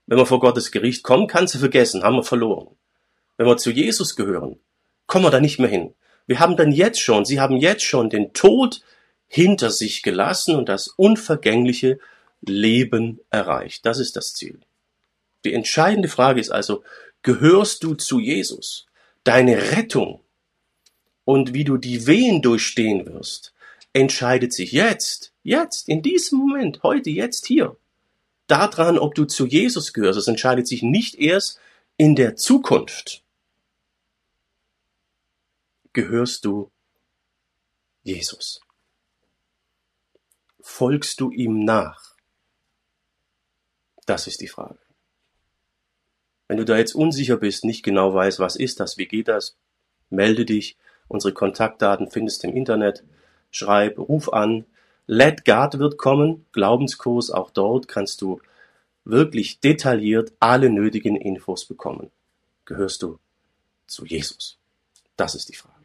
[0.07, 2.75] Wenn wir vor Gottes Gericht kommen, kannst du vergessen, haben wir verloren
[3.41, 4.59] wenn wir zu Jesus gehören,
[5.07, 5.95] kommen wir da nicht mehr hin.
[6.27, 8.81] Wir haben dann jetzt schon, sie haben jetzt schon den Tod
[9.27, 11.97] hinter sich gelassen und das unvergängliche
[12.41, 13.83] Leben erreicht.
[13.83, 14.59] Das ist das Ziel.
[15.43, 16.83] Die entscheidende Frage ist also,
[17.23, 18.85] gehörst du zu Jesus?
[19.23, 20.21] Deine Rettung
[21.25, 23.55] und wie du die Wehen durchstehen wirst,
[23.91, 27.75] entscheidet sich jetzt, jetzt, in diesem Moment, heute, jetzt hier,
[28.51, 30.19] daran, ob du zu Jesus gehörst.
[30.19, 31.59] Es entscheidet sich nicht erst
[31.97, 33.23] in der Zukunft
[35.93, 36.71] gehörst du
[38.03, 38.61] Jesus?
[40.61, 42.15] Folgst du ihm nach?
[44.05, 44.79] Das ist die Frage.
[46.47, 49.57] Wenn du da jetzt unsicher bist, nicht genau weißt, was ist das, wie geht das,
[50.09, 50.77] melde dich.
[51.07, 53.03] Unsere Kontaktdaten findest du im Internet.
[53.51, 54.65] Schreib, ruf an.
[55.13, 56.45] Let God wird kommen.
[56.53, 58.39] Glaubenskurs, auch dort kannst du
[59.03, 62.11] wirklich detailliert alle nötigen Infos bekommen.
[62.63, 63.19] Gehörst du
[63.87, 64.57] zu Jesus?
[65.17, 65.75] Das ist die Frage.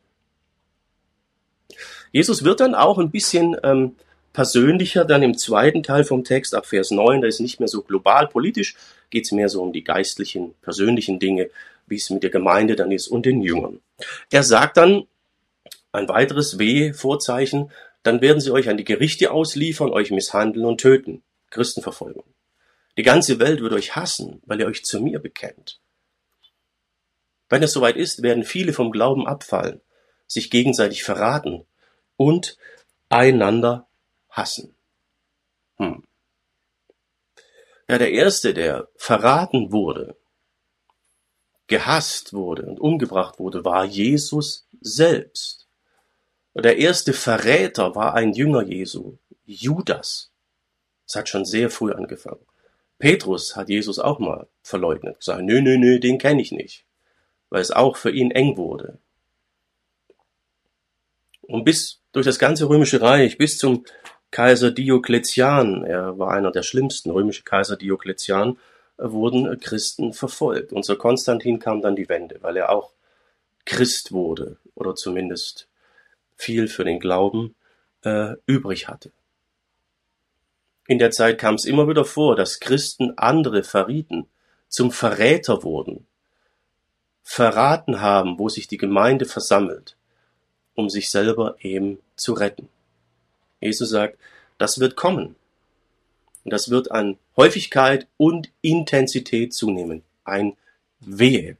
[2.12, 3.96] Jesus wird dann auch ein bisschen ähm,
[4.32, 7.20] persönlicher dann im zweiten Teil vom Text ab Vers 9.
[7.20, 8.76] Da ist nicht mehr so global politisch,
[9.10, 11.50] geht es mehr so um die geistlichen, persönlichen Dinge,
[11.88, 13.80] wie es mit der Gemeinde dann ist und den Jüngern.
[14.30, 15.08] Er sagt dann
[15.90, 17.72] ein weiteres W-Vorzeichen,
[18.06, 21.22] dann werden sie euch an die Gerichte ausliefern, euch misshandeln und töten.
[21.50, 22.24] Christenverfolgung.
[22.96, 25.80] Die ganze Welt wird euch hassen, weil ihr euch zu mir bekennt.
[27.48, 29.80] Wenn es soweit ist, werden viele vom Glauben abfallen,
[30.26, 31.66] sich gegenseitig verraten
[32.16, 32.56] und
[33.08, 33.86] einander
[34.30, 34.74] hassen.
[35.76, 36.04] Hm.
[37.88, 40.16] Ja, der Erste, der verraten wurde,
[41.68, 45.65] gehasst wurde und umgebracht wurde, war Jesus selbst.
[46.58, 50.30] Der erste Verräter war ein Jünger Jesu, Judas.
[51.06, 52.44] Es hat schon sehr früh angefangen.
[52.98, 56.86] Petrus hat Jesus auch mal verleugnet, gesagt, nö, nö, nö, den kenne ich nicht,
[57.50, 58.98] weil es auch für ihn eng wurde.
[61.42, 63.84] Und bis durch das ganze römische Reich, bis zum
[64.30, 68.58] Kaiser Diokletian, er war einer der schlimmsten, römische Kaiser Diokletian,
[68.96, 70.72] wurden Christen verfolgt.
[70.72, 72.92] Unser Konstantin kam dann die Wende, weil er auch
[73.66, 75.68] Christ wurde oder zumindest
[76.36, 77.54] viel für den Glauben
[78.02, 79.10] äh, übrig hatte.
[80.86, 84.26] In der Zeit kam es immer wieder vor, dass Christen andere verrieten,
[84.68, 86.06] zum Verräter wurden,
[87.22, 89.96] verraten haben, wo sich die Gemeinde versammelt,
[90.74, 92.68] um sich selber eben zu retten.
[93.60, 94.18] Jesus sagt,
[94.58, 95.34] das wird kommen.
[96.44, 100.02] Und das wird an Häufigkeit und Intensität zunehmen.
[100.24, 100.56] Ein
[101.00, 101.56] Wehe.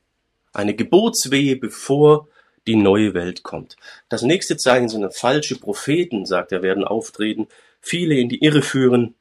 [0.52, 2.28] Eine Geburtswehe, bevor
[2.66, 3.76] die neue Welt kommt.
[4.08, 7.48] Das nächste Zeichen sind falsche Propheten, sagt er, werden auftreten,
[7.80, 9.14] viele in die Irre führen.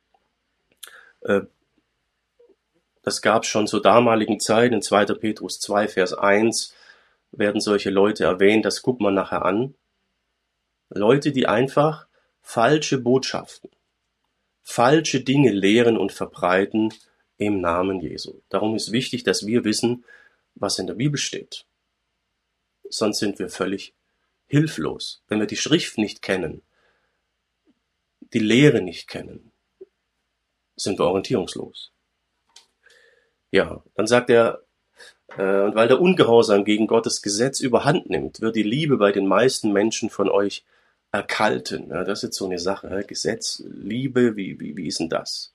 [1.22, 1.42] Äh,
[3.04, 5.06] das gab schon zur damaligen Zeit, in 2.
[5.16, 6.74] Petrus 2, Vers 1
[7.32, 9.76] werden solche Leute erwähnt, das guckt man nachher an.
[10.90, 12.08] Leute, die einfach
[12.42, 13.70] falsche Botschaften,
[14.64, 16.94] falsche Dinge lehren und verbreiten
[17.38, 18.42] im Namen Jesu.
[18.50, 20.06] Darum ist wichtig, dass wir wissen,
[20.56, 21.66] was in der Bibel steht.
[22.90, 23.94] Sonst sind wir völlig
[24.48, 26.62] hilflos, wenn wir die Schrift nicht kennen,
[28.34, 29.52] die Lehre nicht kennen,
[30.76, 31.92] sind wir orientierungslos.
[33.52, 34.64] Ja, dann sagt er,
[35.38, 39.28] äh, und weil der Ungehorsam gegen Gottes Gesetz überhand nimmt, wird die Liebe bei den
[39.28, 40.66] meisten Menschen von euch
[41.12, 41.90] erkalten.
[41.90, 42.90] Ja, das ist jetzt so eine Sache.
[42.90, 45.54] Ja, Gesetz, Liebe, wie, wie, wie ist denn das?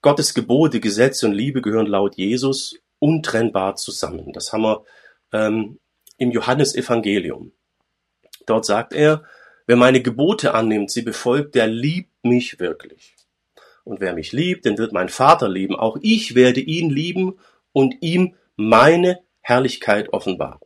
[0.00, 4.32] Gottes Gebote, Gesetz und Liebe gehören laut Jesus untrennbar zusammen.
[4.32, 4.84] Das haben wir
[5.32, 5.78] ähm,
[6.18, 7.52] im Johannesevangelium.
[8.46, 9.24] Dort sagt er,
[9.66, 13.16] wer meine Gebote annimmt, sie befolgt, der liebt mich wirklich.
[13.84, 15.74] Und wer mich liebt, den wird mein Vater lieben.
[15.74, 17.38] Auch ich werde ihn lieben
[17.72, 20.60] und ihm meine Herrlichkeit offenbaren.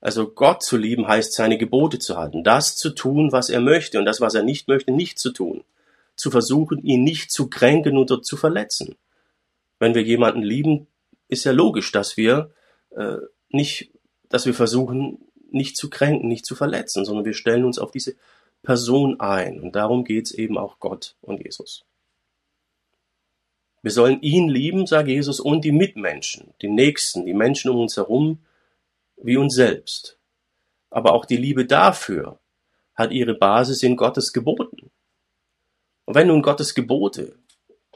[0.00, 3.98] Also Gott zu lieben heißt, seine Gebote zu halten, das zu tun, was er möchte
[3.98, 5.62] und das, was er nicht möchte, nicht zu tun.
[6.16, 8.96] Zu versuchen, ihn nicht zu kränken oder zu verletzen.
[9.78, 10.86] Wenn wir jemanden lieben,
[11.28, 12.50] ist ja logisch, dass wir
[12.96, 13.16] äh,
[13.48, 13.90] nicht,
[14.28, 15.18] dass wir versuchen,
[15.50, 18.14] nicht zu kränken, nicht zu verletzen, sondern wir stellen uns auf diese
[18.62, 19.60] Person ein.
[19.60, 21.84] Und darum geht's eben auch Gott und Jesus.
[23.82, 27.96] Wir sollen ihn lieben, sagt Jesus, und die Mitmenschen, die Nächsten, die Menschen um uns
[27.96, 28.40] herum,
[29.16, 30.18] wie uns selbst.
[30.90, 32.38] Aber auch die Liebe dafür
[32.94, 34.90] hat ihre Basis in Gottes Geboten.
[36.04, 37.36] Und wenn nun Gottes Gebote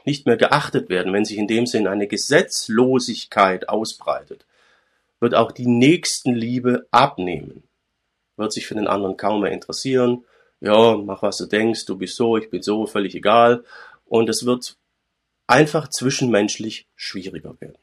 [0.05, 4.45] nicht mehr geachtet werden, wenn sich in dem Sinn eine Gesetzlosigkeit ausbreitet,
[5.19, 7.63] wird auch die Nächstenliebe abnehmen,
[8.37, 10.25] wird sich für den anderen kaum mehr interessieren,
[10.61, 13.63] ja, mach was du denkst, du bist so, ich bin so, völlig egal,
[14.05, 14.77] und es wird
[15.47, 17.77] einfach zwischenmenschlich schwieriger werden.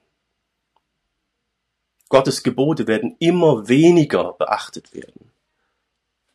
[2.09, 5.31] Gottes Gebote werden immer weniger beachtet werden.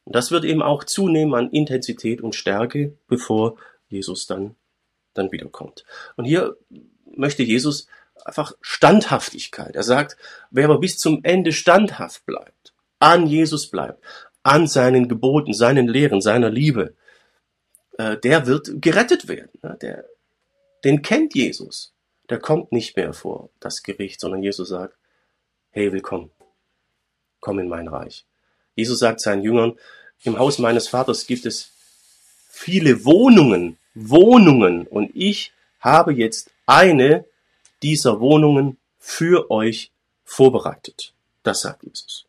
[0.06, 3.58] Und das wird eben auch zunehmen an Intensität und Stärke, bevor
[3.90, 4.56] Jesus dann,
[5.14, 5.84] dann wiederkommt.
[6.16, 6.58] Und hier
[7.06, 7.88] möchte Jesus
[8.26, 9.76] einfach Standhaftigkeit.
[9.76, 10.18] Er sagt,
[10.52, 14.04] wer aber bis zum Ende standhaft bleibt, an Jesus bleibt,
[14.44, 16.96] an seinen Geboten, seinen Lehren, seiner Liebe,
[17.98, 19.60] äh, der wird gerettet werden.
[19.82, 20.06] Der,
[20.84, 21.94] den kennt Jesus.
[22.30, 24.96] Der kommt nicht mehr vor das Gericht, sondern Jesus sagt,
[25.72, 26.32] hey, willkommen,
[27.40, 28.26] komm in mein Reich.
[28.76, 29.78] Jesus sagt seinen Jüngern,
[30.24, 31.72] im Haus meines Vaters gibt es
[32.50, 37.26] viele Wohnungen, Wohnungen, und ich habe jetzt eine
[37.84, 39.92] dieser Wohnungen für euch
[40.24, 41.14] vorbereitet.
[41.44, 42.26] Das sagt Jesus.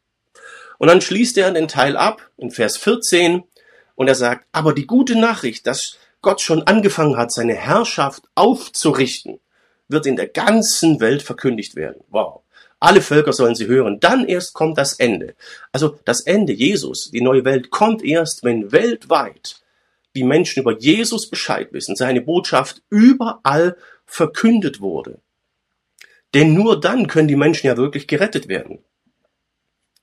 [0.78, 3.42] Und dann schließt er den Teil ab in Vers 14
[3.96, 9.40] und er sagt, aber die gute Nachricht, dass Gott schon angefangen hat, seine Herrschaft aufzurichten,
[9.88, 12.04] wird in der ganzen Welt verkündigt werden.
[12.10, 12.42] Wow.
[12.80, 13.98] Alle Völker sollen sie hören.
[13.98, 15.34] Dann erst kommt das Ende.
[15.72, 19.60] Also das Ende, Jesus, die neue Welt, kommt erst, wenn weltweit
[20.14, 25.20] die Menschen über Jesus Bescheid wissen, seine Botschaft überall verkündet wurde.
[26.34, 28.84] Denn nur dann können die Menschen ja wirklich gerettet werden.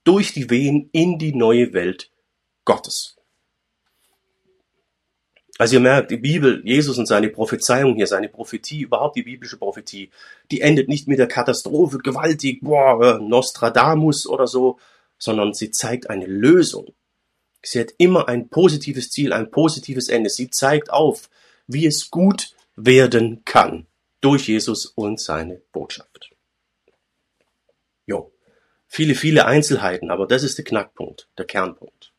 [0.04, 2.10] Durch die Wehen in die neue Welt
[2.64, 3.16] Gottes.
[5.58, 9.56] Also ihr merkt, die Bibel, Jesus und seine Prophezeiung hier, seine Prophetie, überhaupt die biblische
[9.56, 10.10] Prophetie,
[10.50, 14.78] die endet nicht mit der Katastrophe, gewaltig, boah, Nostradamus oder so,
[15.18, 16.92] sondern sie zeigt eine Lösung.
[17.62, 20.28] Sie hat immer ein positives Ziel, ein positives Ende.
[20.28, 21.30] Sie zeigt auf,
[21.66, 23.86] wie es gut werden kann
[24.26, 26.32] durch Jesus und seine Botschaft.
[28.06, 28.32] Jo,
[28.88, 32.10] viele, viele Einzelheiten, aber das ist der Knackpunkt, der Kernpunkt.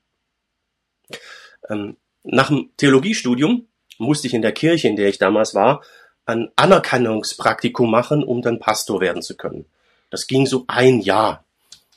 [1.69, 3.67] Ähm, nach dem Theologiestudium
[3.97, 5.83] musste ich in der Kirche, in der ich damals war,
[6.25, 9.65] ein Anerkennungspraktikum machen, um dann Pastor werden zu können.
[10.09, 11.43] Das ging so ein Jahr.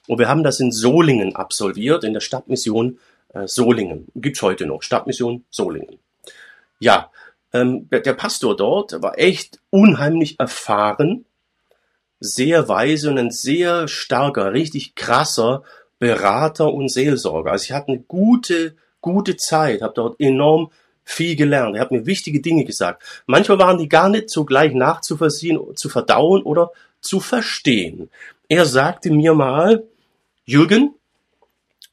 [0.08, 2.98] Und wir haben das in Solingen absolviert, in der Stadtmission
[3.32, 4.08] äh, Solingen.
[4.16, 4.82] Gibt's heute noch.
[4.82, 6.00] Stadtmission Solingen.
[6.80, 7.12] Ja,
[7.52, 11.24] ähm, der, Pastor dort war echt unheimlich erfahren,
[12.20, 15.62] sehr weise und ein sehr starker, richtig krasser
[15.98, 17.52] Berater und Seelsorger.
[17.52, 20.70] Also ich hatte eine gute gute Zeit, habe dort enorm
[21.04, 21.76] viel gelernt.
[21.76, 23.02] Er hat mir wichtige Dinge gesagt.
[23.26, 28.10] Manchmal waren die gar nicht so gleich nachzuvollziehen, zu verdauen oder zu verstehen.
[28.48, 29.84] Er sagte mir mal,
[30.44, 30.94] Jürgen,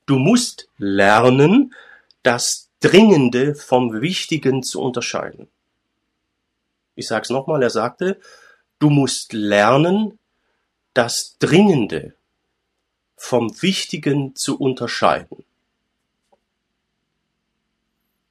[0.06, 1.74] du musst lernen,
[2.24, 5.48] das Dringende vom Wichtigen zu unterscheiden.
[6.96, 8.20] Ich sag's nochmal, er sagte,
[8.80, 10.20] du musst lernen,
[10.94, 12.16] das Dringende
[13.16, 15.44] vom Wichtigen zu unterscheiden.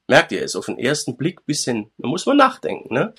[0.08, 3.14] Merkt ihr, ist auf den ersten Blick bisschen, da muss man nachdenken, ne?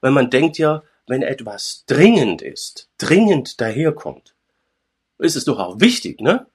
[0.00, 4.34] Weil man denkt ja, wenn etwas dringend ist, dringend daherkommt,
[5.18, 6.46] ist es doch auch wichtig, ne?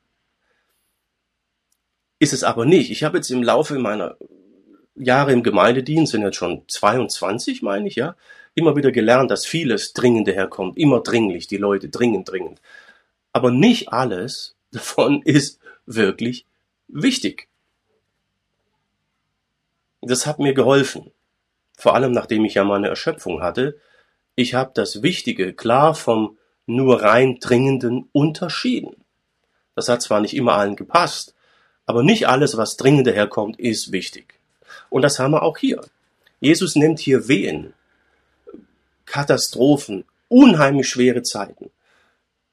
[2.19, 2.91] Ist es aber nicht.
[2.91, 4.17] Ich habe jetzt im Laufe meiner
[4.95, 8.15] Jahre im Gemeindedienst, sind jetzt schon 22, meine ich, ja,
[8.53, 12.61] immer wieder gelernt, dass vieles dringend daherkommt, immer dringlich, die Leute dringend, dringend.
[13.33, 16.45] Aber nicht alles davon ist wirklich
[16.87, 17.49] wichtig.
[20.01, 21.11] Das hat mir geholfen.
[21.77, 23.77] Vor allem nachdem ich ja meine Erschöpfung hatte.
[24.35, 29.03] Ich habe das Wichtige klar vom nur rein Dringenden unterschieden.
[29.75, 31.34] Das hat zwar nicht immer allen gepasst,
[31.85, 34.39] aber nicht alles, was dringend daherkommt, ist wichtig.
[34.89, 35.81] Und das haben wir auch hier.
[36.39, 37.73] Jesus nimmt hier Wehen,
[39.05, 41.69] Katastrophen, unheimlich schwere Zeiten.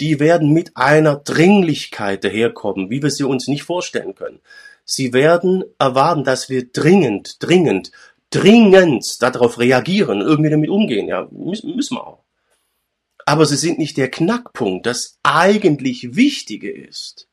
[0.00, 4.40] Die werden mit einer Dringlichkeit daherkommen, wie wir sie uns nicht vorstellen können.
[4.84, 7.92] Sie werden erwarten, dass wir dringend, dringend,
[8.30, 11.08] dringend darauf reagieren, irgendwie damit umgehen.
[11.08, 12.24] Ja, müssen wir auch.
[13.24, 14.86] Aber sie sind nicht der Knackpunkt.
[14.86, 17.28] Das eigentlich Wichtige ist,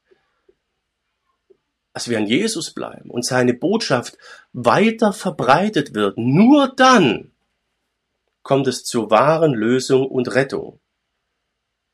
[2.00, 4.18] dass wir an Jesus bleiben und seine Botschaft
[4.54, 6.18] weiter verbreitet wird.
[6.18, 7.34] Nur dann
[8.42, 10.80] kommt es zur wahren Lösung und Rettung.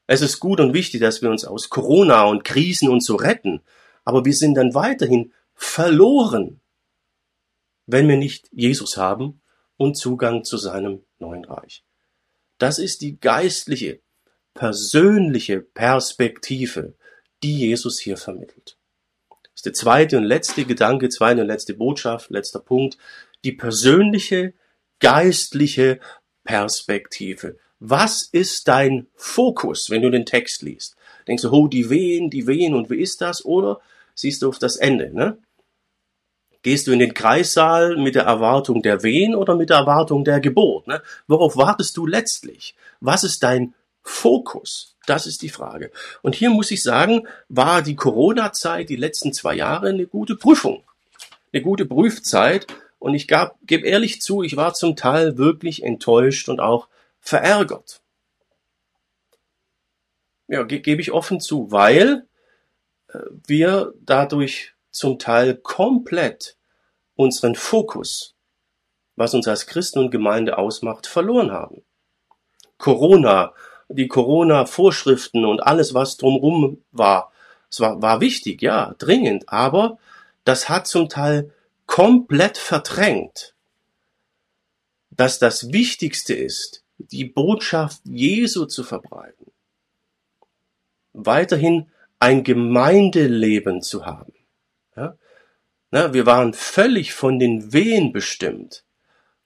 [0.06, 3.64] Es ist gut und wichtig, dass wir uns aus Corona und Krisen und so retten,
[4.04, 6.62] aber wir sind dann weiterhin verloren,
[7.88, 9.42] wenn wir nicht Jesus haben
[9.76, 11.84] und Zugang zu seinem neuen Reich.
[12.60, 14.02] Das ist die geistliche,
[14.54, 16.94] persönliche Perspektive,
[17.42, 18.78] die Jesus hier vermittelt.
[19.56, 22.98] Das ist der zweite und letzte Gedanke, zweite und letzte Botschaft, letzter Punkt.
[23.46, 24.54] Die persönliche,
[25.00, 26.02] geistliche
[26.44, 27.58] Perspektive.
[27.80, 30.98] Was ist dein Fokus, wenn du den Text liest?
[31.26, 33.46] Denkst du, oh, die Wehen, die Wehen und wie ist das?
[33.46, 33.80] Oder
[34.14, 35.38] siehst du auf das Ende, ne?
[36.62, 40.42] Gehst du in den Kreissaal mit der Erwartung der Wehen oder mit der Erwartung der
[40.42, 40.88] Geburt?
[40.88, 41.02] Ne?
[41.28, 42.76] Worauf wartest du letztlich?
[43.00, 44.95] Was ist dein Fokus?
[45.06, 45.92] Das ist die Frage.
[46.22, 50.84] Und hier muss ich sagen, war die Corona-Zeit, die letzten zwei Jahre, eine gute Prüfung.
[51.54, 52.68] Eine gute Prüfzeit.
[53.00, 56.88] Und ich gebe ehrlich zu, ich war zum Teil wirklich enttäuscht und auch
[57.20, 58.02] verärgert.
[60.48, 62.28] Ja, ge gebe ich offen zu, weil
[63.08, 66.58] äh, wir dadurch zum Teil komplett
[67.16, 68.36] unseren Fokus,
[69.16, 71.84] was uns als Christen und Gemeinde ausmacht, verloren haben.
[72.78, 73.54] Corona,
[73.90, 77.32] die Corona-Vorschriften und alles, was drumherum war,
[77.70, 79.98] es war, war wichtig, ja, dringend, aber
[80.44, 81.52] das hat zum Teil
[81.86, 83.54] komplett verdrängt,
[85.12, 89.52] dass das Wichtigste ist, die Botschaft Jesu zu verbreiten,
[91.14, 94.34] weiterhin ein Gemeindeleben zu haben.
[94.96, 95.18] Ja?
[95.92, 98.84] Na, wir waren völlig von den Wehen bestimmt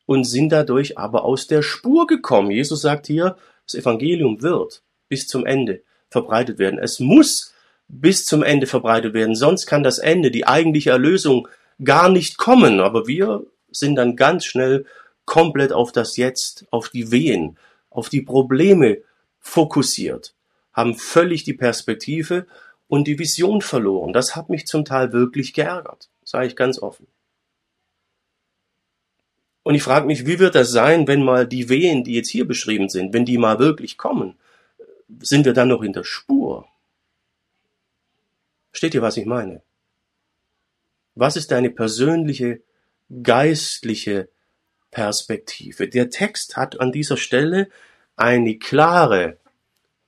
[0.05, 2.51] und sind dadurch aber aus der Spur gekommen.
[2.51, 3.37] Jesus sagt hier,
[3.69, 6.79] das Evangelium wird bis zum Ende verbreitet werden.
[6.79, 7.53] Es muss
[7.87, 11.47] bis zum Ende verbreitet werden, sonst kann das Ende, die eigentliche Erlösung
[11.83, 12.79] gar nicht kommen.
[12.79, 14.85] Aber wir sind dann ganz schnell
[15.25, 17.57] komplett auf das Jetzt, auf die Wehen,
[17.89, 18.99] auf die Probleme
[19.39, 20.33] fokussiert,
[20.73, 22.47] haben völlig die Perspektive
[22.87, 24.13] und die Vision verloren.
[24.13, 27.07] Das hat mich zum Teil wirklich geärgert, sage ich ganz offen.
[29.69, 32.47] Und ich frage mich, wie wird das sein, wenn mal die Wehen, die jetzt hier
[32.47, 34.35] beschrieben sind, wenn die mal wirklich kommen?
[35.19, 36.67] Sind wir dann noch in der Spur?
[38.71, 39.61] Steht ihr, was ich meine?
[41.13, 42.61] Was ist deine persönliche,
[43.21, 44.29] geistliche
[44.89, 45.87] Perspektive?
[45.87, 47.69] Der Text hat an dieser Stelle
[48.15, 49.37] eine klare,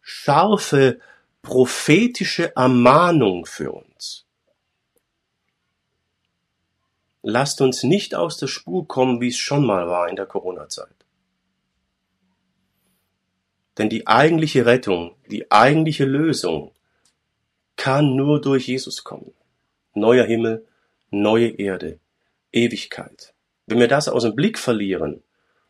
[0.01, 0.99] scharfe,
[1.43, 4.25] prophetische Ermahnung für uns.
[7.23, 10.95] Lasst uns nicht aus der Spur kommen, wie es schon mal war in der Corona-Zeit.
[13.77, 16.71] Denn die eigentliche Rettung, die eigentliche Lösung
[17.77, 19.33] kann nur durch Jesus kommen.
[19.93, 20.67] Neuer Himmel,
[21.09, 21.99] neue Erde,
[22.51, 23.33] Ewigkeit.
[23.65, 25.23] Wenn wir das aus dem Blick verlieren,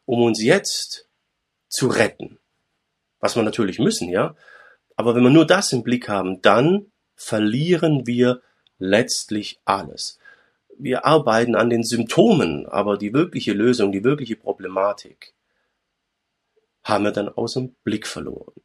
[0.06, 1.08] um uns jetzt
[1.68, 2.40] zu retten,
[3.20, 4.36] was wir natürlich müssen, ja,
[4.96, 8.42] aber wenn wir nur das im Blick haben, dann verlieren wir
[8.78, 10.20] letztlich alles.
[10.84, 15.36] Wir arbeiten an den Symptomen, aber die wirkliche Lösung, die wirkliche Problematik
[16.84, 18.56] haben wir dann aus dem Blick verloren.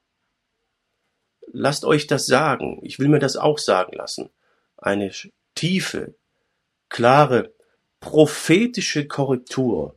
[1.52, 2.81] Lasst euch das sagen.
[2.83, 4.31] Ich will mir das auch sagen lassen.
[4.79, 5.12] Eine
[5.55, 6.14] tiefe,
[6.88, 7.52] klare,
[8.00, 9.94] prophetische Korrektur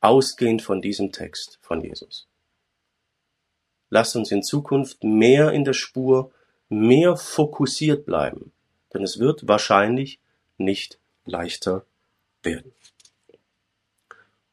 [0.00, 2.26] ausgehend von diesem Text von Jesus.
[3.90, 6.32] Lasst uns in Zukunft mehr in der Spur,
[6.70, 8.50] mehr fokussiert bleiben,
[8.94, 10.20] denn es wird wahrscheinlich
[10.56, 11.84] nicht leichter
[12.42, 12.72] werden.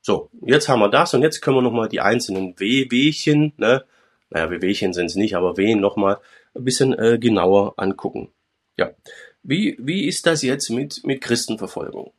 [0.02, 3.86] So, jetzt haben wir das und jetzt können wir nochmal die einzelnen Wehwehchen, ne,
[4.30, 6.18] naja, Wehwehchen sind es nicht, aber Wehen nochmal
[6.56, 8.30] ein bisschen äh, genauer angucken.
[8.78, 8.92] Ja,
[9.44, 12.14] wie, wie ist das jetzt mit, mit Christenverfolgung?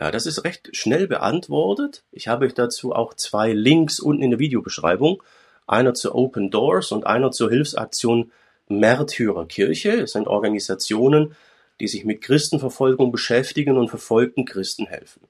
[0.00, 2.04] Ja, das ist recht schnell beantwortet.
[2.12, 5.22] Ich habe euch dazu auch zwei Links unten in der Videobeschreibung
[5.66, 8.32] einer zu Open Doors und einer zur Hilfsaktion
[8.68, 9.90] Märtyrerkirche.
[10.00, 11.36] Es sind Organisationen,
[11.80, 15.22] die sich mit Christenverfolgung beschäftigen und verfolgten Christen helfen.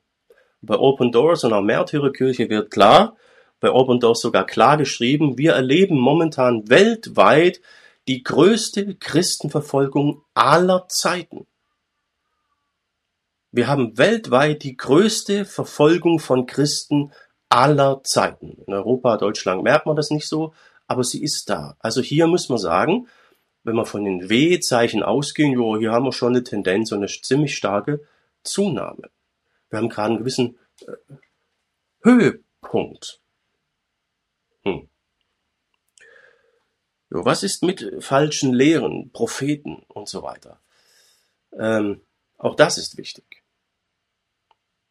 [0.60, 3.16] Bei Open Doors und auch Märtyrerkirche wird klar,
[3.60, 7.60] bei Open Doors sogar klar geschrieben, wir erleben momentan weltweit
[8.06, 11.46] die größte Christenverfolgung aller Zeiten.
[13.50, 17.12] Wir haben weltweit die größte Verfolgung von Christen
[17.48, 18.62] aller Zeiten.
[18.66, 20.52] In Europa, Deutschland merkt man das nicht so,
[20.86, 21.76] aber sie ist da.
[21.80, 23.08] Also hier muss man sagen,
[23.68, 27.06] wenn wir von den W-Zeichen ausgehen, jo, hier haben wir schon eine Tendenz und eine
[27.06, 28.00] ziemlich starke
[28.42, 29.10] Zunahme.
[29.70, 30.92] Wir haben gerade einen gewissen äh,
[32.02, 33.20] Höhepunkt.
[34.64, 34.88] Hm.
[37.10, 40.60] Jo, was ist mit falschen Lehren, Propheten und so weiter?
[41.52, 42.00] Ähm,
[42.38, 43.42] auch das ist wichtig.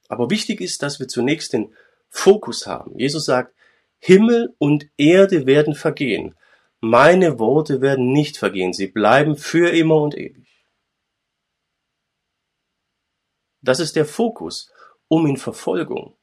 [0.07, 1.73] Aber wichtig ist, dass wir zunächst den
[2.09, 2.97] Fokus haben.
[2.97, 3.53] Jesus sagt,
[3.99, 6.35] Himmel und Erde werden vergehen.
[6.79, 8.73] Meine Worte werden nicht vergehen.
[8.73, 10.47] Sie bleiben für immer und ewig.
[13.61, 14.71] Das ist der Fokus,
[15.07, 16.15] um in Verfolgung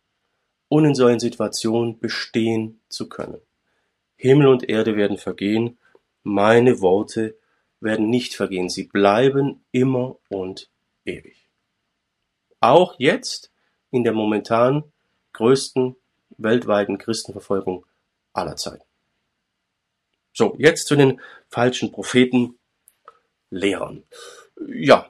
[0.68, 3.40] und in solchen Situationen bestehen zu können.
[4.16, 5.76] Himmel und Erde werden vergehen.
[6.22, 7.36] Meine Worte
[7.80, 8.68] werden nicht vergehen.
[8.68, 10.70] Sie bleiben immer und
[11.04, 11.48] ewig.
[12.60, 13.50] Auch jetzt
[13.90, 14.84] in der momentan
[15.34, 15.96] größten
[16.38, 17.84] weltweiten Christenverfolgung
[18.32, 18.84] aller Zeiten.
[20.34, 22.58] So, jetzt zu den falschen Propheten,
[23.50, 24.02] Lehrern.
[24.68, 25.08] Ja,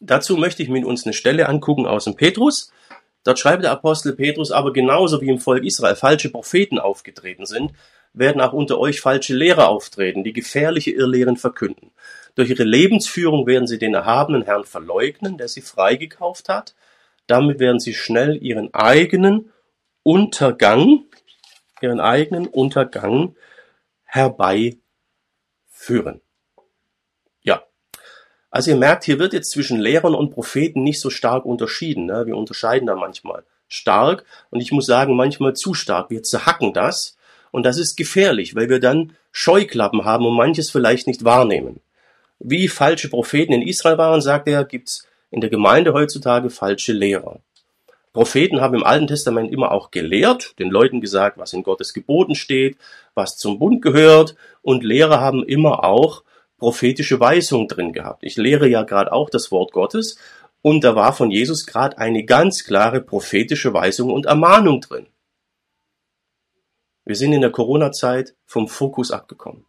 [0.00, 2.72] dazu möchte ich mit uns eine Stelle angucken aus dem Petrus.
[3.22, 7.72] Dort schreibt der Apostel Petrus, aber genauso wie im Volk Israel falsche Propheten aufgetreten sind,
[8.12, 11.92] werden auch unter euch falsche Lehrer auftreten, die gefährliche Irrlehren verkünden.
[12.34, 16.74] Durch ihre Lebensführung werden sie den erhabenen Herrn verleugnen, der sie freigekauft hat,
[17.26, 19.52] damit werden sie schnell ihren eigenen
[20.02, 21.04] Untergang,
[21.80, 23.36] ihren eigenen Untergang
[24.14, 24.80] herbeiführen.
[27.42, 27.64] Ja.
[28.48, 32.06] Also ihr merkt, hier wird jetzt zwischen Lehrern und Propheten nicht so stark unterschieden.
[32.06, 32.24] Ne?
[32.26, 36.10] Wir unterscheiden da manchmal stark und ich muss sagen, manchmal zu stark.
[36.10, 37.16] Wir zerhacken das
[37.50, 41.80] und das ist gefährlich, weil wir dann Scheuklappen haben und manches vielleicht nicht wahrnehmen.
[42.38, 47.40] Wie falsche Propheten in Israel waren, sagt er, gibt's in der Gemeinde heutzutage falsche Lehrer.
[48.14, 52.36] Propheten haben im Alten Testament immer auch gelehrt, den Leuten gesagt, was in Gottes Geboten
[52.36, 52.78] steht,
[53.14, 56.22] was zum Bund gehört, und Lehrer haben immer auch
[56.56, 58.22] prophetische Weisung drin gehabt.
[58.22, 60.16] Ich lehre ja gerade auch das Wort Gottes,
[60.62, 65.08] und da war von Jesus gerade eine ganz klare prophetische Weisung und Ermahnung drin.
[67.04, 69.66] Wir sind in der Corona-Zeit vom Fokus abgekommen.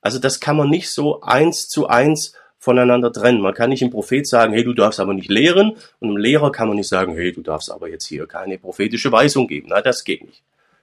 [0.00, 3.40] Also das kann man nicht so eins zu eins voneinander trennen.
[3.40, 6.52] Man kann nicht im Prophet sagen, hey, du darfst aber nicht lehren, und im Lehrer
[6.52, 9.68] kann man nicht sagen, hey, du darfst aber jetzt hier keine prophetische Weisung geben.
[9.70, 10.42] Na, das geht nicht.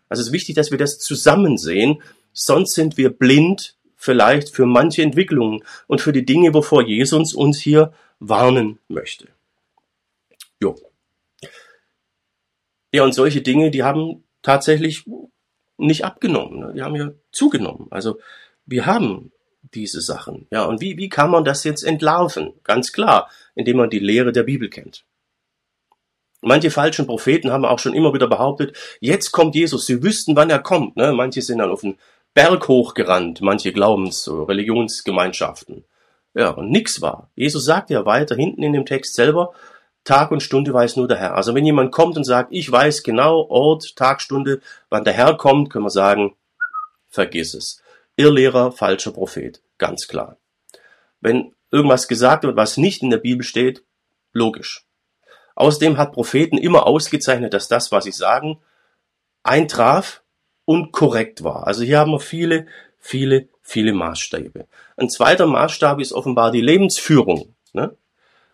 [0.10, 2.02] Also es ist wichtig, dass wir das zusammen sehen,
[2.34, 7.60] sonst sind wir blind vielleicht für manche Entwicklungen und für die Dinge, wovor Jesus uns
[7.60, 9.28] hier warnen möchte.
[10.60, 10.76] Jo.
[12.92, 15.06] Ja, und solche Dinge, die haben tatsächlich
[15.78, 17.88] nicht abgenommen, die haben ja zugenommen.
[17.92, 18.20] Also
[18.66, 20.48] wir haben diese Sachen.
[20.52, 22.54] Ja, und wie, wie kann man das jetzt entlarven?
[22.64, 25.04] Ganz klar, indem man die Lehre der Bibel kennt.
[26.42, 30.50] Manche falschen Propheten haben auch schon immer wieder behauptet, jetzt kommt Jesus, sie wüssten, wann
[30.50, 30.96] er kommt.
[30.96, 31.12] Ne?
[31.12, 31.98] Manche sind dann auf den
[32.34, 35.84] Berg hochgerannt, manche Glaubens-, Religionsgemeinschaften.
[36.36, 37.32] Ja, und nix war.
[37.36, 39.54] Jesus sagt ja weiter hinten in dem Text selber,
[40.04, 41.36] Tag und Stunde weiß nur der Herr.
[41.36, 45.36] Also wenn jemand kommt und sagt, ich weiß genau Ort, Tag, Stunde, wann der Herr
[45.36, 46.36] kommt, können wir sagen,
[47.10, 47.82] vergiss es.
[48.18, 50.38] Irrlehrer, falscher Prophet, ganz klar.
[51.22, 53.84] Wenn irgendwas gesagt wird, was nicht in der Bibel steht,
[54.34, 54.86] logisch.
[55.56, 58.60] Außerdem hat Propheten immer ausgezeichnet, dass das, was sie sagen,
[59.44, 60.22] eintraf
[60.66, 61.66] und korrekt war.
[61.66, 62.68] Also hier haben wir viele,
[63.00, 64.68] viele, viele Maßstäbe.
[64.98, 67.56] Ein zweiter Maßstab ist offenbar die Lebensführung.
[67.74, 67.96] Ne?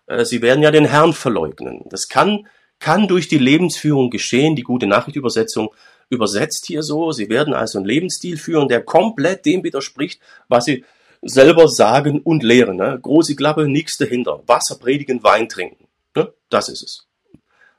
[0.07, 1.83] Äh, sie werden ja den Herrn verleugnen.
[1.89, 2.47] Das kann,
[2.79, 4.55] kann durch die Lebensführung geschehen.
[4.55, 5.73] Die gute Nachrichtübersetzung
[6.13, 7.11] übersetzt hier so.
[7.11, 10.85] Sie werden also einen Lebensstil führen, der komplett dem widerspricht, was sie
[11.21, 12.77] selber sagen und lehren.
[12.77, 12.99] Ne?
[13.01, 14.43] Große Klappe, nichts dahinter.
[14.47, 15.87] Wasser predigen, Wein trinken.
[16.15, 16.33] Ne?
[16.49, 17.07] Das ist es.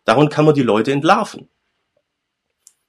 [0.04, 1.48] Darum kann man die Leute entlarven.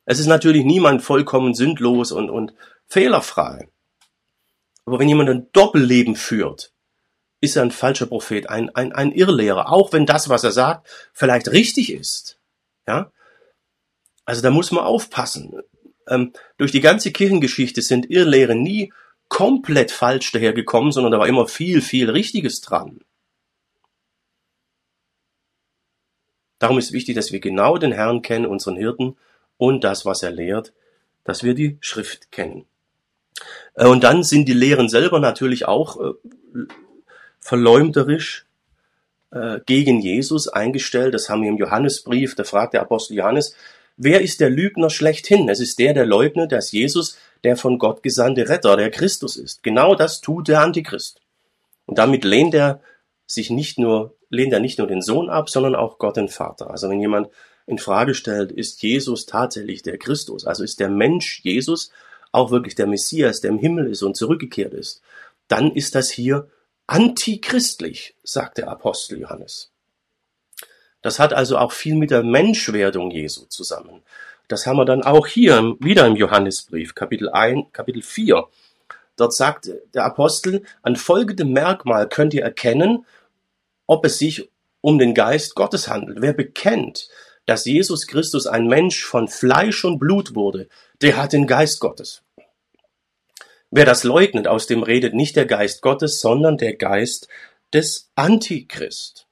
[0.06, 2.54] Es ist natürlich niemand vollkommen sündlos und, und
[2.88, 3.70] fehlerfrei.
[4.86, 6.72] Aber wenn jemand ein Doppelleben führt,
[7.42, 10.88] ist er ein falscher Prophet, ein, ein, ein Irrlehrer, auch wenn das, was er sagt,
[11.14, 12.38] vielleicht richtig ist.
[12.88, 13.12] Ja,
[14.26, 15.62] also da muss man aufpassen.
[16.08, 18.92] Ähm, durch die ganze Kirchengeschichte sind Irrlehren nie
[19.28, 23.00] komplett falsch dahergekommen, sondern da war immer viel, viel Richtiges dran.
[26.60, 29.18] Darum ist wichtig, dass wir genau den Herrn kennen, unseren Hirten,
[29.58, 30.74] und das, was er lehrt,
[31.24, 32.66] dass wir die Schrift kennen.
[33.76, 36.14] Äh, und dann sind die Lehren selber natürlich auch äh,
[37.40, 38.46] verleumderisch
[39.32, 41.14] äh, gegen Jesus eingestellt.
[41.14, 43.56] Das haben wir im Johannesbrief, da fragt der Apostel Johannes,
[43.98, 45.48] Wer ist der Lügner schlechthin?
[45.48, 49.62] Es ist der, der leugnet, dass Jesus der von Gott gesandte Retter, der Christus ist.
[49.62, 51.22] Genau das tut der Antichrist.
[51.86, 52.82] Und damit lehnt er
[53.28, 56.72] sich nicht nur, lehnt er nicht nur den Sohn ab, sondern auch Gott den Vater.
[56.72, 57.30] Also wenn jemand
[57.68, 60.46] in Frage stellt, ist Jesus tatsächlich der Christus?
[60.46, 61.92] Also ist der Mensch Jesus
[62.32, 65.02] auch wirklich der Messias, der im Himmel ist und zurückgekehrt ist?
[65.48, 66.50] Dann ist das hier
[66.88, 69.72] antichristlich, sagt der Apostel Johannes.
[71.06, 74.02] Das hat also auch viel mit der Menschwerdung Jesu zusammen.
[74.48, 78.48] Das haben wir dann auch hier wieder im Johannesbrief, Kapitel 1, Kapitel 4.
[79.16, 83.06] Dort sagt der Apostel, an folgendem Merkmal könnt ihr erkennen,
[83.86, 84.50] ob es sich
[84.82, 86.24] um den Geist Gottes handelt.
[86.24, 87.08] Wer bekennt,
[87.46, 90.68] dass Jesus Christus ein Mensch von Fleisch und Blut wurde,
[91.04, 92.24] der hat den Geist Gottes.
[93.70, 97.28] Wer das leugnet, aus dem redet nicht der Geist Gottes, sondern der Geist
[97.72, 99.25] des Antichrist.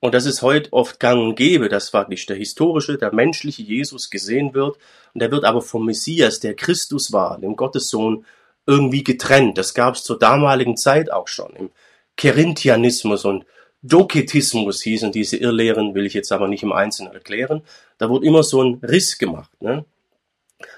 [0.00, 4.08] Und das ist heute oft gang und gäbe, dass wirklich der historische, der menschliche Jesus
[4.08, 4.78] gesehen wird.
[5.12, 8.24] Und der wird aber vom Messias, der Christus war, dem Gottessohn,
[8.66, 9.58] irgendwie getrennt.
[9.58, 11.54] Das gab es zur damaligen Zeit auch schon.
[11.54, 11.70] Im
[12.16, 13.44] Kerinthianismus und
[13.82, 17.62] Doketismus hießen diese Irrlehren, will ich jetzt aber nicht im Einzelnen erklären.
[17.98, 19.50] Da wurde immer so ein Riss gemacht.
[19.60, 19.84] Ne?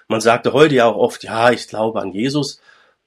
[0.08, 2.60] Man sagte heute ja auch oft, ja, ich glaube an Jesus,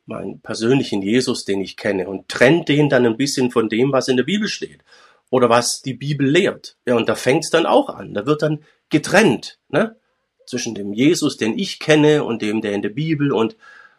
[0.05, 4.07] meinen persönlichen Jesus, den ich kenne, und trennt den dann ein bisschen von dem, was
[4.07, 4.79] in der Bibel steht
[5.35, 6.77] oder was die Bibel lehrt.
[6.85, 8.13] Ja, und da fängt's dann auch an.
[8.13, 9.97] Da wird dann getrennt, ne?
[10.47, 13.57] Zwischen dem Jesus, den ich kenne, und dem, der in der Bibel und,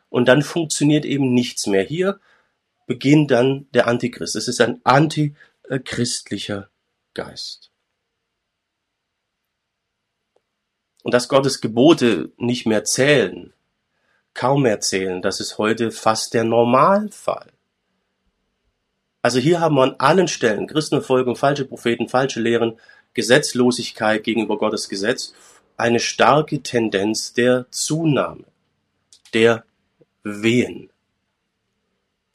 [0.09, 1.83] und dann funktioniert eben nichts mehr.
[1.83, 2.19] Hier
[2.87, 4.35] beginnt dann der Antichrist.
[4.35, 6.71] Es ist ein antichristlicher
[7.13, 7.71] Geist.
[11.03, 13.53] Und dass Gottes Gebote nicht mehr zählen,
[14.33, 17.53] kaum mehr zählen, das ist heute fast der Normalfall.
[19.27, 22.79] Also hier haben wir an allen Stellen Christenverfolgung, falsche Propheten, falsche Lehren,
[23.13, 25.35] Gesetzlosigkeit gegenüber Gottes Gesetz,
[25.77, 28.45] eine starke Tendenz der Zunahme,
[29.35, 29.65] der
[30.23, 30.91] Wehen,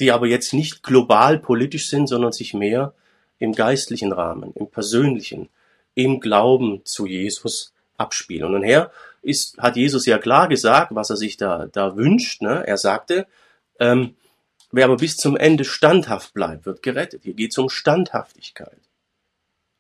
[0.02, 2.94] die aber jetzt nicht global politisch sind, sondern sich mehr
[3.40, 5.48] im geistlichen Rahmen, im persönlichen,
[5.96, 8.54] im Glauben zu Jesus abspielen.
[8.54, 12.42] Und nachher ist, hat Jesus ja klar gesagt, was er sich da, da wünscht.
[12.42, 12.68] Ne?
[12.68, 13.28] Er sagte,
[13.80, 14.16] ähm,
[14.72, 17.24] wer aber bis zum Ende standhaft bleibt, wird gerettet.
[17.24, 18.80] Hier geht es um Standhaftigkeit.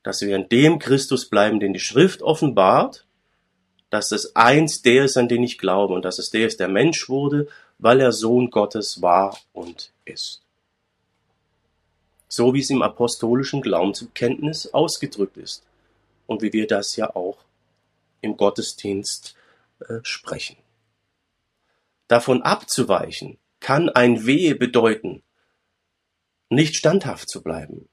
[0.04, 3.06] Dass wir in dem Christus bleiben, den die Schrift offenbart,
[3.89, 6.70] dass es eins der ist, an den ich glaube, und dass es der ist, der
[6.70, 10.42] Mensch wurde, weil er Sohn Gottes war und ist.
[12.28, 15.64] So wie es im apostolischen Glaubensbekenntnis ausgedrückt ist
[16.26, 17.39] und wie wir das ja auch
[18.22, 19.36] im Gottesdienst
[19.82, 20.56] äh, sprechen.
[22.08, 25.24] Davon abzuweichen kann ein Wehe bedeuten,
[26.49, 27.88] nicht standhaft zu bleiben.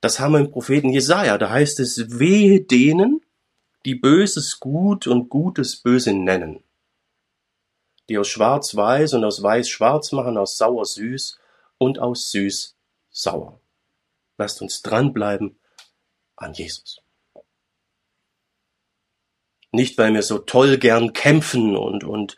[0.00, 3.20] Das haben wir im Propheten Jesaja, da heißt es, wehe denen,
[3.84, 6.62] die Böses gut und Gutes böse nennen,
[8.08, 11.38] die aus Schwarz weiß und aus Weiß schwarz machen, aus Sauer süß
[11.78, 12.76] und aus Süß
[13.10, 13.60] sauer.
[14.36, 15.58] Lasst uns dranbleiben
[16.36, 17.00] an Jesus.
[19.72, 22.36] Nicht, weil wir so toll gern kämpfen und, und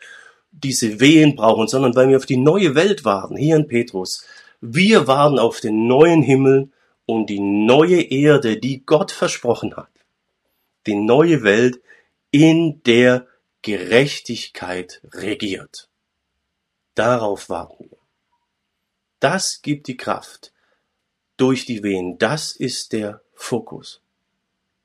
[0.51, 3.37] diese Wehen brauchen, sondern weil wir auf die neue Welt warten.
[3.37, 4.25] Hier in Petrus.
[4.59, 6.69] Wir warten auf den neuen Himmel
[7.05, 9.89] und die neue Erde, die Gott versprochen hat.
[10.85, 11.81] Die neue Welt,
[12.31, 13.27] in der
[13.61, 15.89] Gerechtigkeit regiert.
[16.95, 17.97] Darauf warten wir.
[19.19, 20.53] Das gibt die Kraft
[21.37, 22.17] durch die Wehen.
[22.17, 24.01] Das ist der Fokus.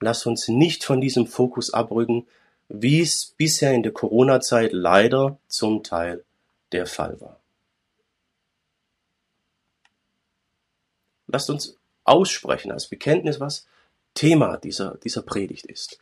[0.00, 2.26] Lass uns nicht von diesem Fokus abrücken,
[2.68, 6.24] wie es bisher in der Corona-Zeit leider zum Teil
[6.72, 7.40] der Fall war.
[11.26, 13.66] Lasst uns aussprechen als Bekenntnis, was
[14.14, 15.98] Thema dieser, dieser Predigt ist.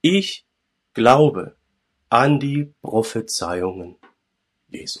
[0.00, 0.44] Ich
[0.94, 1.56] glaube
[2.08, 3.96] an die Prophezeiungen
[4.68, 5.00] Jesu.